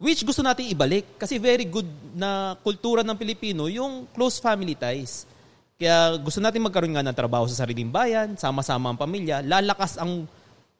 Which 0.00 0.24
gusto 0.24 0.40
natin 0.40 0.64
ibalik 0.72 1.20
kasi 1.20 1.36
very 1.36 1.68
good 1.68 1.84
na 2.16 2.56
kultura 2.64 3.04
ng 3.04 3.12
Pilipino 3.20 3.68
yung 3.68 4.08
close 4.16 4.40
family 4.40 4.72
ties. 4.72 5.28
Kaya 5.76 6.16
gusto 6.16 6.40
natin 6.40 6.64
magkaroon 6.64 6.96
nga 6.96 7.04
ng 7.04 7.12
trabaho 7.12 7.44
sa 7.44 7.64
sariling 7.64 7.92
bayan, 7.92 8.32
sama-sama 8.40 8.88
ang 8.88 8.96
pamilya, 8.96 9.44
lalakas 9.44 10.00
ang 10.00 10.24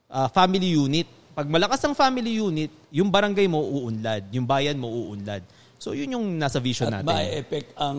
uh, 0.09 0.28
family 0.33 0.72
unit. 0.72 1.04
Pag 1.37 1.52
malakas 1.52 1.85
ang 1.85 1.92
family 1.92 2.40
unit, 2.40 2.72
yung 2.88 3.12
barangay 3.12 3.44
mo 3.44 3.61
uunlad, 3.61 4.24
yung 4.33 4.48
bayan 4.48 4.80
mo 4.80 4.88
uunlad. 4.88 5.44
So 5.76 5.92
yun 5.92 6.16
yung 6.16 6.40
nasa 6.40 6.56
vision 6.56 6.88
At 6.88 7.04
natin. 7.04 7.12
At 7.12 7.16
ma-effect 7.16 7.68
ang 7.76 7.98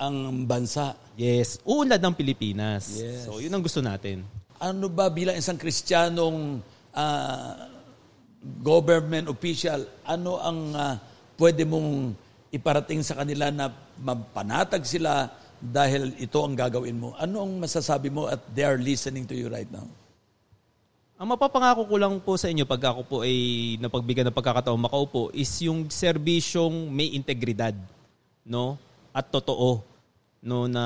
ang 0.00 0.16
bansa. 0.48 0.96
Yes, 1.20 1.60
uunlad 1.68 2.00
ng 2.00 2.16
Pilipinas. 2.16 2.96
Yes. 2.96 3.28
So 3.28 3.44
yun 3.44 3.52
ang 3.52 3.60
gusto 3.60 3.84
natin. 3.84 4.24
Ano 4.56 4.88
ba 4.88 5.12
bilang 5.12 5.36
isang 5.36 5.60
Kristiyanong 5.60 6.64
uh, 6.96 7.69
government 8.40 9.28
official, 9.28 9.84
ano 10.04 10.40
ang 10.40 10.58
uh, 10.72 10.94
pwede 11.36 11.68
mong 11.68 12.16
iparating 12.50 13.04
sa 13.04 13.20
kanila 13.20 13.52
na 13.52 13.68
mapanatag 14.00 14.82
sila 14.88 15.28
dahil 15.60 16.16
ito 16.16 16.40
ang 16.40 16.56
gagawin 16.56 16.96
mo? 16.96 17.12
Ano 17.20 17.44
ang 17.44 17.52
masasabi 17.60 18.08
mo 18.08 18.26
at 18.26 18.40
they 18.56 18.64
are 18.64 18.80
listening 18.80 19.28
to 19.28 19.36
you 19.36 19.52
right 19.52 19.68
now? 19.68 19.84
Ang 21.20 21.36
mapapangako 21.36 21.84
ko 21.84 21.96
lang 22.00 22.16
po 22.24 22.40
sa 22.40 22.48
inyo 22.48 22.64
pag 22.64 22.96
ako 22.96 23.00
po 23.04 23.16
ay 23.20 23.76
napagbigyan 23.76 24.32
ng 24.32 24.38
pagkakataon 24.40 24.80
makaupo 24.80 25.28
is 25.36 25.52
yung 25.60 25.84
serbisyong 25.92 26.88
may 26.88 27.12
integridad 27.12 27.76
no 28.40 28.80
at 29.12 29.28
totoo 29.28 29.84
no 30.40 30.64
na 30.64 30.84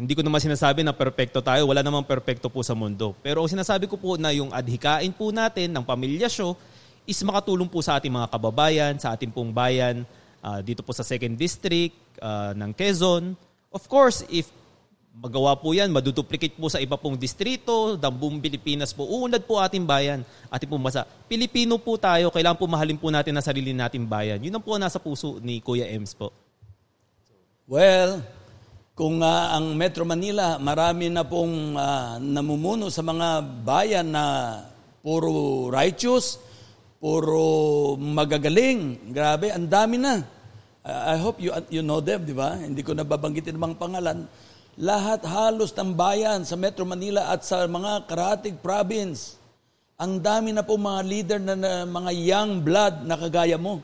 hindi 0.00 0.16
ko 0.16 0.24
naman 0.24 0.40
sinasabi 0.40 0.80
na 0.80 0.96
perpekto 0.96 1.44
tayo. 1.44 1.68
Wala 1.68 1.84
namang 1.84 2.08
perpekto 2.08 2.48
po 2.48 2.64
sa 2.64 2.72
mundo. 2.72 3.12
Pero 3.20 3.44
sinasabi 3.44 3.84
ko 3.84 4.00
po 4.00 4.16
na 4.16 4.32
yung 4.32 4.48
adhikain 4.48 5.12
po 5.12 5.28
natin 5.28 5.68
ng 5.68 5.84
pamilya 5.84 6.24
show 6.32 6.56
is 7.04 7.20
makatulong 7.20 7.68
po 7.68 7.84
sa 7.84 8.00
ating 8.00 8.08
mga 8.08 8.32
kababayan, 8.32 8.94
sa 8.96 9.12
ating 9.12 9.28
pong 9.28 9.52
bayan, 9.52 10.08
uh, 10.40 10.64
dito 10.64 10.80
po 10.80 10.96
sa 10.96 11.04
2nd 11.04 11.36
District 11.36 11.92
uh, 12.24 12.56
ng 12.56 12.72
Quezon. 12.72 13.36
Of 13.68 13.84
course, 13.92 14.24
if 14.32 14.48
magawa 15.20 15.52
po 15.58 15.76
yan, 15.76 15.92
maduduplicate 15.92 16.56
po 16.56 16.70
sa 16.72 16.80
iba 16.80 16.96
pong 16.96 17.20
distrito, 17.20 17.98
ng 17.98 18.14
buong 18.14 18.38
Pilipinas 18.40 18.94
po, 18.96 19.04
uunlad 19.04 19.44
po 19.44 19.60
ating 19.60 19.84
bayan, 19.84 20.24
ating 20.48 20.70
pong 20.70 20.80
masa. 20.80 21.04
Pilipino 21.28 21.76
po 21.76 22.00
tayo, 22.00 22.32
kailangan 22.32 22.56
po 22.56 22.64
mahalin 22.64 22.96
po 22.96 23.12
natin 23.12 23.36
ang 23.36 23.44
sarili 23.44 23.76
nating 23.76 24.06
bayan. 24.08 24.40
Yun 24.40 24.54
ang 24.56 24.64
po 24.64 24.78
nasa 24.80 24.96
puso 24.96 25.36
ni 25.42 25.60
Kuya 25.60 25.90
Ems 25.90 26.16
po. 26.16 26.32
Well, 27.68 28.24
kung 29.00 29.24
uh, 29.24 29.56
ang 29.56 29.80
Metro 29.80 30.04
Manila, 30.04 30.60
marami 30.60 31.08
na 31.08 31.24
pong 31.24 31.72
uh, 31.72 32.20
namumuno 32.20 32.92
sa 32.92 33.00
mga 33.00 33.40
bayan 33.64 34.12
na 34.12 34.60
puro 35.00 35.72
righteous, 35.72 36.36
puro 37.00 37.96
magagaling. 37.96 39.08
Grabe, 39.08 39.56
ang 39.56 39.64
dami 39.64 39.96
na. 39.96 40.20
Uh, 40.84 41.02
I 41.08 41.16
hope 41.16 41.40
you, 41.40 41.48
you 41.72 41.80
know 41.80 42.04
them, 42.04 42.28
di 42.28 42.36
ba? 42.36 42.60
Hindi 42.60 42.84
ko 42.84 42.92
nababanggitin 42.92 43.56
ang 43.56 43.72
mga 43.72 43.80
pangalan. 43.80 44.18
Lahat 44.76 45.24
halos 45.24 45.72
ng 45.72 45.96
bayan 45.96 46.44
sa 46.44 46.60
Metro 46.60 46.84
Manila 46.84 47.32
at 47.32 47.40
sa 47.40 47.64
mga 47.64 48.04
karatig 48.04 48.60
province, 48.60 49.40
ang 49.96 50.20
dami 50.20 50.52
na 50.52 50.60
po 50.60 50.76
mga 50.76 51.00
leader 51.08 51.40
na, 51.40 51.56
na 51.56 51.88
mga 51.88 52.10
young 52.20 52.60
blood 52.60 53.08
na 53.08 53.16
kagaya 53.16 53.56
mo 53.56 53.80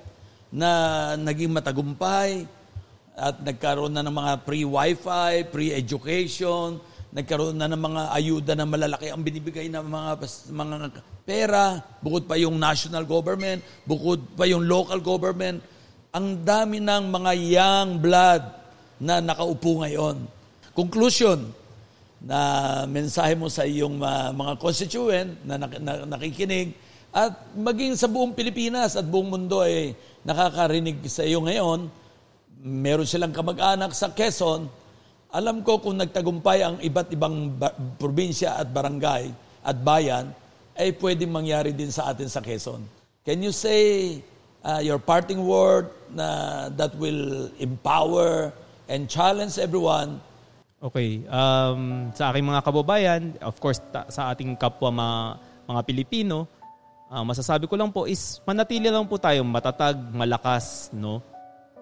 na 0.52 1.16
naging 1.16 1.56
matagumpay, 1.56 2.44
at 3.16 3.40
nagkaroon 3.40 3.96
na 3.96 4.04
ng 4.04 4.12
mga 4.12 4.32
free 4.44 4.68
wifi, 4.68 5.48
free 5.48 5.72
education, 5.72 6.76
nagkaroon 7.16 7.56
na 7.56 7.64
ng 7.64 7.80
mga 7.80 8.02
ayuda 8.12 8.52
na 8.52 8.68
malalaki 8.68 9.08
ang 9.08 9.24
binibigay 9.24 9.72
ng 9.72 9.80
mga 9.88 10.10
mga 10.52 10.76
pera, 11.24 11.80
bukod 12.04 12.28
pa 12.28 12.36
yung 12.36 12.60
national 12.60 13.08
government, 13.08 13.64
bukod 13.88 14.20
pa 14.36 14.44
yung 14.44 14.68
local 14.68 15.00
government. 15.00 15.64
Ang 16.12 16.44
dami 16.44 16.76
ng 16.76 17.08
mga 17.08 17.32
young 17.40 17.88
blood 18.04 18.44
na 19.00 19.24
nakaupo 19.24 19.80
ngayon. 19.80 20.28
Conclusion, 20.76 21.40
na 22.20 22.84
mensahe 22.88 23.36
mo 23.36 23.48
sa 23.52 23.68
iyong 23.68 24.00
mga, 24.00 24.56
constituent 24.56 25.36
na 25.44 25.60
nakikinig 26.08 26.72
at 27.12 27.32
maging 27.56 27.96
sa 27.96 28.08
buong 28.08 28.32
Pilipinas 28.36 28.96
at 28.96 29.04
buong 29.04 29.28
mundo 29.28 29.64
ay 29.64 29.92
nakakarinig 30.24 31.00
sa 31.08 31.24
iyo 31.24 31.44
ngayon 31.44 31.88
meron 32.66 33.06
silang 33.06 33.30
kamag-anak 33.30 33.94
sa 33.94 34.10
Quezon, 34.10 34.66
alam 35.30 35.62
ko 35.62 35.78
kung 35.78 35.94
nagtagumpay 36.02 36.58
ang 36.66 36.76
iba't 36.82 37.08
ibang 37.14 37.54
ba- 37.54 37.74
probinsya 37.94 38.58
at 38.58 38.66
barangay 38.66 39.30
at 39.62 39.76
bayan, 39.78 40.34
ay 40.74 40.90
pwedeng 40.98 41.30
mangyari 41.30 41.70
din 41.70 41.94
sa 41.94 42.10
atin 42.10 42.26
sa 42.26 42.42
Quezon. 42.42 42.82
Can 43.22 43.38
you 43.38 43.54
say 43.54 44.18
uh, 44.66 44.82
your 44.82 44.98
parting 44.98 45.46
word 45.46 45.86
na 46.10 46.68
that 46.74 46.90
will 46.98 47.48
empower 47.62 48.50
and 48.90 49.06
challenge 49.06 49.62
everyone 49.62 50.18
Okay. 50.76 51.24
Um, 51.26 52.12
sa 52.12 52.30
aking 52.30 52.46
mga 52.46 52.62
kababayan, 52.62 53.22
of 53.40 53.56
course, 53.56 53.80
ta- 53.88 54.06
sa 54.12 54.30
ating 54.30 54.60
kapwa 54.60 54.92
mga, 54.92 55.18
mga 55.66 55.80
Pilipino, 55.88 56.44
uh, 57.08 57.24
masasabi 57.24 57.64
ko 57.64 57.74
lang 57.80 57.88
po 57.88 58.04
is 58.04 58.44
manatili 58.44 58.92
lang 58.92 59.08
po 59.08 59.16
tayong 59.16 59.48
matatag, 59.48 59.96
malakas, 60.12 60.92
no? 60.92 61.24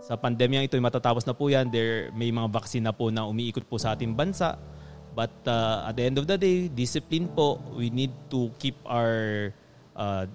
Sa 0.05 0.21
pandemya 0.21 0.69
ito, 0.69 0.77
matatapos 0.77 1.25
na 1.25 1.33
po 1.33 1.49
yan. 1.49 1.73
There, 1.73 2.13
may 2.13 2.29
mga 2.29 2.53
vaccine 2.53 2.85
na 2.85 2.93
po 2.93 3.09
na 3.09 3.25
umiikot 3.25 3.65
po 3.65 3.81
sa 3.81 3.97
ating 3.97 4.13
bansa. 4.13 4.61
But 5.17 5.33
uh, 5.49 5.89
at 5.89 5.97
the 5.97 6.05
end 6.05 6.21
of 6.21 6.29
the 6.29 6.37
day, 6.37 6.69
discipline 6.69 7.33
po. 7.33 7.57
We 7.73 7.89
need 7.89 8.13
to 8.29 8.53
keep 8.61 8.77
our 8.85 9.49
uh, 9.97 10.29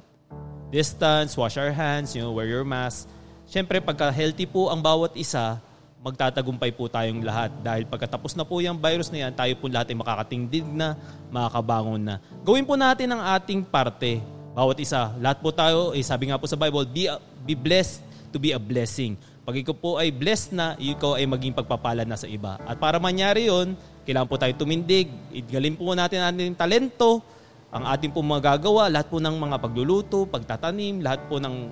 distance, 0.73 1.37
wash 1.37 1.61
our 1.61 1.69
hands, 1.69 2.17
you 2.17 2.25
know, 2.25 2.33
wear 2.33 2.49
your 2.49 2.65
mask. 2.65 3.05
Siyempre, 3.45 3.77
pagka 3.77 4.09
healthy 4.09 4.49
po 4.49 4.73
ang 4.73 4.81
bawat 4.81 5.13
isa, 5.13 5.61
magtatagumpay 6.01 6.73
po 6.73 6.89
tayong 6.89 7.21
lahat. 7.21 7.53
Dahil 7.61 7.85
pagkatapos 7.85 8.33
na 8.33 8.41
po 8.49 8.57
yung 8.65 8.81
virus 8.81 9.13
na 9.13 9.29
yan, 9.29 9.37
tayo 9.37 9.53
po 9.53 9.69
lahat 9.69 9.93
ay 9.93 9.97
makakatingdig 10.01 10.65
na, 10.65 10.97
makakabangon 11.29 12.01
na. 12.01 12.15
Gawin 12.41 12.65
po 12.65 12.73
natin 12.73 13.13
ang 13.13 13.21
ating 13.37 13.61
parte. 13.69 14.17
Bawat 14.57 14.81
isa. 14.81 15.13
Lahat 15.21 15.37
po 15.37 15.53
tayo, 15.53 15.93
eh, 15.93 16.01
sabi 16.01 16.33
nga 16.33 16.41
po 16.41 16.49
sa 16.49 16.57
Bible, 16.57 16.89
be, 16.89 17.05
be 17.45 17.53
blessed 17.53 18.01
to 18.33 18.41
be 18.41 18.53
a 18.53 18.61
blessing. 18.61 19.17
Pag 19.49 19.65
ikaw 19.65 19.73
po 19.81 19.97
ay 19.97 20.13
blessed 20.13 20.53
na, 20.53 20.77
ikaw 20.77 21.17
ay 21.17 21.25
maging 21.25 21.57
pagpapala 21.57 22.05
na 22.05 22.13
sa 22.13 22.29
iba. 22.29 22.61
At 22.69 22.77
para 22.77 23.01
mangyari 23.01 23.49
yon, 23.49 23.73
kailangan 24.05 24.29
po 24.29 24.37
tayo 24.37 24.53
tumindig. 24.53 25.09
Idgalin 25.33 25.73
po 25.73 25.89
natin 25.97 26.21
ang 26.21 26.37
ating 26.37 26.53
talento, 26.53 27.25
ang 27.73 27.81
ating 27.89 28.13
po 28.13 28.21
magagawa, 28.21 28.93
lahat 28.93 29.09
po 29.09 29.17
ng 29.17 29.33
mga 29.41 29.57
pagluluto, 29.57 30.29
pagtatanim, 30.29 31.01
lahat 31.01 31.25
po 31.25 31.41
ng 31.41 31.65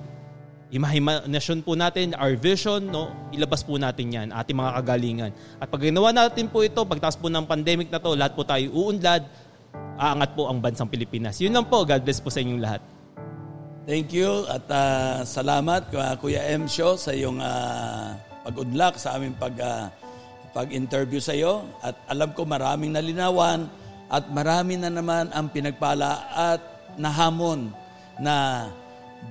imahinasyon 0.74 1.62
po 1.62 1.78
natin, 1.78 2.18
our 2.18 2.34
vision, 2.34 2.82
no, 2.82 3.14
ilabas 3.30 3.62
po 3.62 3.78
natin 3.78 4.10
yan, 4.10 4.28
ating 4.34 4.58
mga 4.58 4.74
kagalingan. 4.82 5.30
At 5.62 5.70
pag 5.70 5.86
ginawa 5.86 6.10
natin 6.10 6.50
po 6.50 6.66
ito, 6.66 6.82
pagtas 6.82 7.14
po 7.14 7.30
ng 7.30 7.46
pandemic 7.46 7.94
na 7.94 8.02
to, 8.02 8.18
lahat 8.18 8.34
po 8.34 8.42
tayo 8.42 8.74
uunlad, 8.74 9.22
aangat 9.94 10.34
po 10.34 10.50
ang 10.50 10.58
bansang 10.58 10.90
Pilipinas. 10.90 11.38
Yun 11.38 11.54
lang 11.54 11.70
po, 11.70 11.86
God 11.86 12.02
bless 12.02 12.18
po 12.18 12.26
sa 12.26 12.42
inyong 12.42 12.58
lahat. 12.58 12.82
Thank 13.88 14.12
you 14.12 14.44
at 14.52 14.68
uh, 14.68 15.24
salamat 15.24 15.88
Kuya 16.20 16.44
M. 16.52 16.68
Show 16.68 17.00
sa 17.00 17.16
iyong 17.16 17.40
uh, 17.40 18.20
pag-unlock 18.44 19.00
sa 19.00 19.16
aming 19.16 19.32
pag, 19.40 19.56
uh, 19.56 19.88
pag-interview 20.52 21.16
sa 21.24 21.32
iyo. 21.32 21.64
At 21.80 21.96
alam 22.04 22.36
ko 22.36 22.44
maraming 22.44 22.92
nalinawan 22.92 23.64
at 24.12 24.28
marami 24.28 24.76
na 24.76 24.92
naman 24.92 25.32
ang 25.32 25.48
pinagpala 25.48 26.20
at 26.36 26.60
nahamon 27.00 27.72
na 28.20 28.68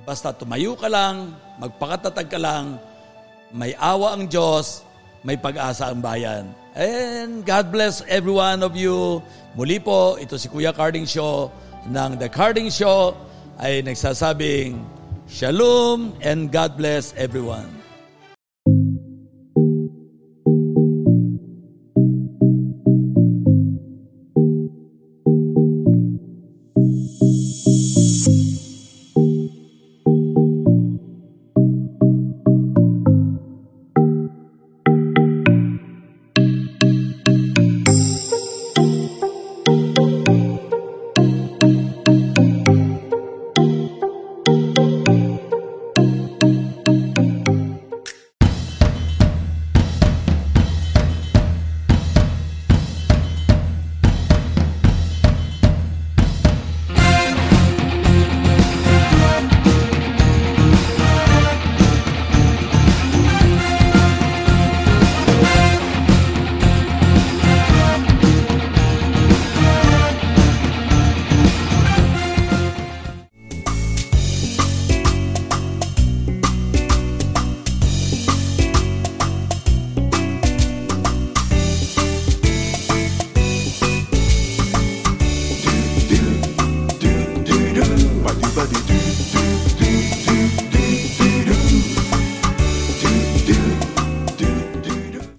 Basta 0.04 0.36
tumayo 0.36 0.76
ka 0.76 0.84
lang, 0.90 1.32
magpakatatag 1.56 2.28
ka 2.28 2.36
lang, 2.36 2.76
may 3.54 3.72
awa 3.80 4.12
ang 4.12 4.28
Diyos, 4.28 4.84
may 5.24 5.40
pag-asa 5.40 5.88
ang 5.88 6.04
bayan. 6.04 6.52
And 6.76 7.40
God 7.40 7.72
bless 7.72 8.04
every 8.04 8.34
one 8.34 8.60
of 8.60 8.76
you. 8.76 9.24
Muli 9.56 9.80
po, 9.80 10.20
ito 10.20 10.36
si 10.36 10.50
Kuya 10.52 10.76
Carding 10.76 11.08
Show 11.08 11.48
ng 11.88 12.20
The 12.20 12.28
Carding 12.28 12.68
Show 12.68 13.27
ay 13.58 13.82
nagsasabing, 13.82 14.78
Shalom 15.28 16.14
and 16.24 16.48
God 16.48 16.78
bless 16.78 17.12
everyone. 17.18 17.77